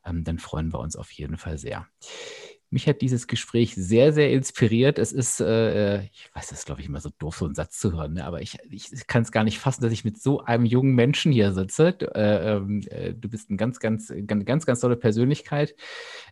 [0.05, 1.87] Ähm, dann freuen wir uns auf jeden Fall sehr.
[2.75, 4.99] Mich hat dieses Gespräch sehr, sehr inspiriert.
[4.99, 7.79] Es ist, äh, ich weiß, das ist, glaube ich, immer so doof, so einen Satz
[7.79, 8.25] zu hören, ne?
[8.25, 11.31] aber ich, ich kann es gar nicht fassen, dass ich mit so einem jungen Menschen
[11.31, 11.97] hier sitze.
[12.13, 15.73] Äh, ähm, äh, du bist eine ganz, ganz, ganz, ganz, ganz tolle Persönlichkeit.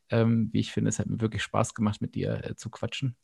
[0.09, 3.15] Ähm, wie ich finde, es hat mir wirklich Spaß gemacht, mit dir äh, zu quatschen.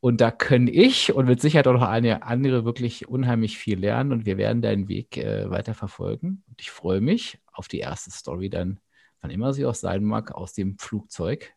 [0.00, 4.12] Und da können ich und mit Sicherheit auch noch eine andere wirklich unheimlich viel lernen
[4.12, 6.42] und wir werden deinen Weg äh, weiter verfolgen.
[6.48, 8.80] Und ich freue mich auf die erste Story dann,
[9.20, 11.52] wann immer sie auch sein mag, aus dem Flugzeug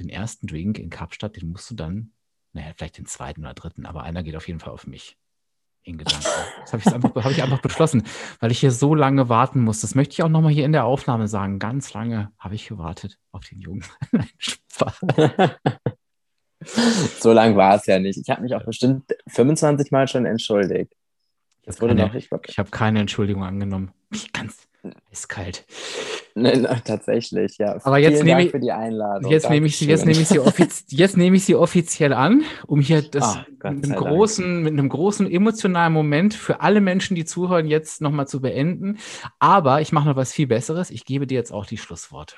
[0.00, 2.12] den ersten Drink in Kapstadt, den musst du dann,
[2.52, 5.16] naja, vielleicht den zweiten oder dritten, aber einer geht auf jeden Fall auf mich.
[5.82, 6.26] In Gedanken.
[6.60, 8.02] Das habe ich, einfach, hab ich einfach beschlossen,
[8.40, 9.80] weil ich hier so lange warten muss.
[9.80, 11.58] Das möchte ich auch nochmal hier in der Aufnahme sagen.
[11.58, 13.84] Ganz lange habe ich gewartet auf den Jungen.
[14.12, 15.00] Nein, Spaß.
[17.20, 18.18] so lang war es ja nicht.
[18.18, 20.92] Ich habe mich auch bestimmt 25 Mal schon entschuldigt.
[21.62, 23.92] Das wurde keine, noch, ich, ich habe keine Entschuldigung angenommen.
[24.32, 24.68] Ganz
[25.10, 25.66] eiskalt.
[26.34, 27.76] Nein, nein, tatsächlich, ja.
[27.82, 29.30] Aber jetzt nehme ich für die Einladung.
[29.30, 30.40] Jetzt nehme ich, sie, jetzt, nehme ich sie
[30.96, 34.88] jetzt nehme ich sie offiziell an, um hier das ah, mit, einem großen, mit einem
[34.88, 38.98] großen emotionalen Moment für alle Menschen, die zuhören, jetzt nochmal zu beenden.
[39.38, 40.90] Aber ich mache noch was viel Besseres.
[40.90, 42.36] Ich gebe dir jetzt auch die Schlussworte.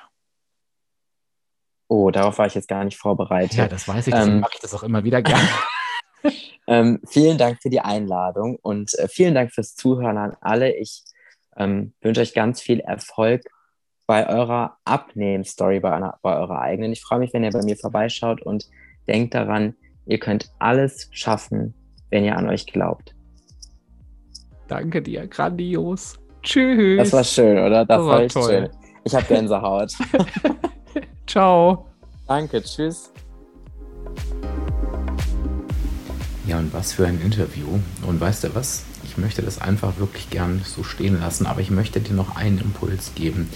[1.88, 3.58] Oh, darauf war ich jetzt gar nicht vorbereitet.
[3.58, 5.48] Ja, das weiß ich, deswegen ähm, mache ich das auch immer wieder gerne.
[6.66, 10.74] ähm, vielen Dank für die Einladung und äh, vielen Dank fürs Zuhören an alle.
[10.76, 11.02] Ich
[11.60, 13.42] ähm, wünsche euch ganz viel Erfolg
[14.06, 16.92] bei eurer Abnehmen-Story, bei, bei eurer eigenen.
[16.92, 18.66] Ich freue mich, wenn ihr bei mir vorbeischaut und
[19.06, 19.74] denkt daran,
[20.06, 21.74] ihr könnt alles schaffen,
[22.08, 23.14] wenn ihr an euch glaubt.
[24.68, 26.18] Danke dir, grandios.
[26.42, 26.98] Tschüss.
[26.98, 27.84] Das war schön, oder?
[27.84, 28.50] Das, das war, war toll.
[28.50, 28.68] schön.
[29.04, 29.92] Ich habe Gänsehaut.
[31.26, 31.86] Ciao.
[32.26, 33.12] Danke, tschüss.
[36.46, 37.68] Ja, und was für ein Interview.
[38.06, 38.84] Und weißt du was?
[39.10, 42.58] Ich möchte das einfach wirklich gern so stehen lassen, aber ich möchte dir noch einen
[42.58, 43.48] Impuls geben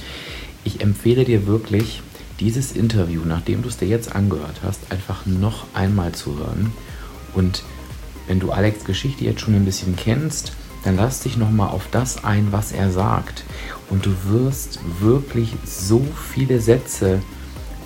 [0.64, 2.02] ich empfehle dir wirklich,
[2.40, 6.72] dieses Interview, nachdem du es dir jetzt angehört hast, einfach noch einmal zu hören.
[7.32, 7.62] Und
[8.26, 10.52] wenn du Alex Geschichte jetzt schon ein bisschen kennst,
[10.82, 13.44] dann lass dich noch mal auf das ein, was er sagt.
[13.88, 17.22] Und du wirst wirklich so viele Sätze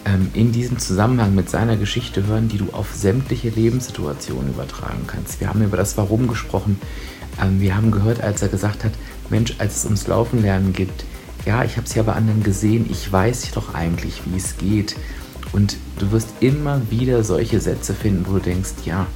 [0.07, 5.41] ähm, in diesem Zusammenhang mit seiner Geschichte hören, die du auf sämtliche Lebenssituationen übertragen kannst.
[5.41, 6.81] Wir haben über das Warum gesprochen.
[7.41, 8.93] Ähm, wir haben gehört, als er gesagt hat,
[9.31, 11.05] Mensch, als es ums Laufen lernen gibt,
[11.47, 14.97] ja, ich habe es ja bei anderen gesehen, ich weiß doch eigentlich, wie es geht.
[15.53, 19.07] Und du wirst immer wieder solche Sätze finden, wo du denkst, ja,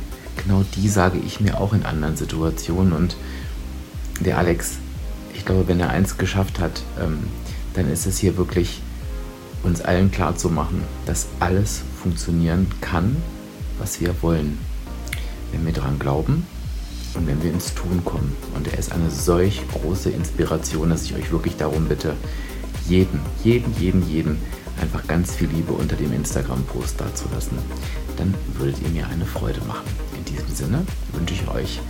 [0.43, 2.93] genau die sage ich mir auch in anderen Situationen.
[2.93, 3.17] Und
[4.21, 4.79] der Alex,
[5.35, 7.25] ich glaube, wenn er eins geschafft hat, ähm,
[7.75, 8.81] dann ist es hier wirklich
[9.63, 13.17] uns allen klar zu machen, dass alles funktionieren kann,
[13.79, 14.59] was wir wollen.
[15.53, 16.47] Wenn wir daran glauben
[17.17, 18.35] und wenn wir ins Tun kommen.
[18.55, 22.15] Und er ist eine solch große Inspiration, dass ich euch wirklich darum bitte,
[22.89, 24.39] jeden, jeden, jeden, jeden
[24.81, 27.59] einfach ganz viel Liebe unter dem Instagram-Post dazulassen.
[28.17, 29.87] Dann würdet ihr mir eine Freude machen.
[30.17, 31.81] In diesem Sinne wünsche ich euch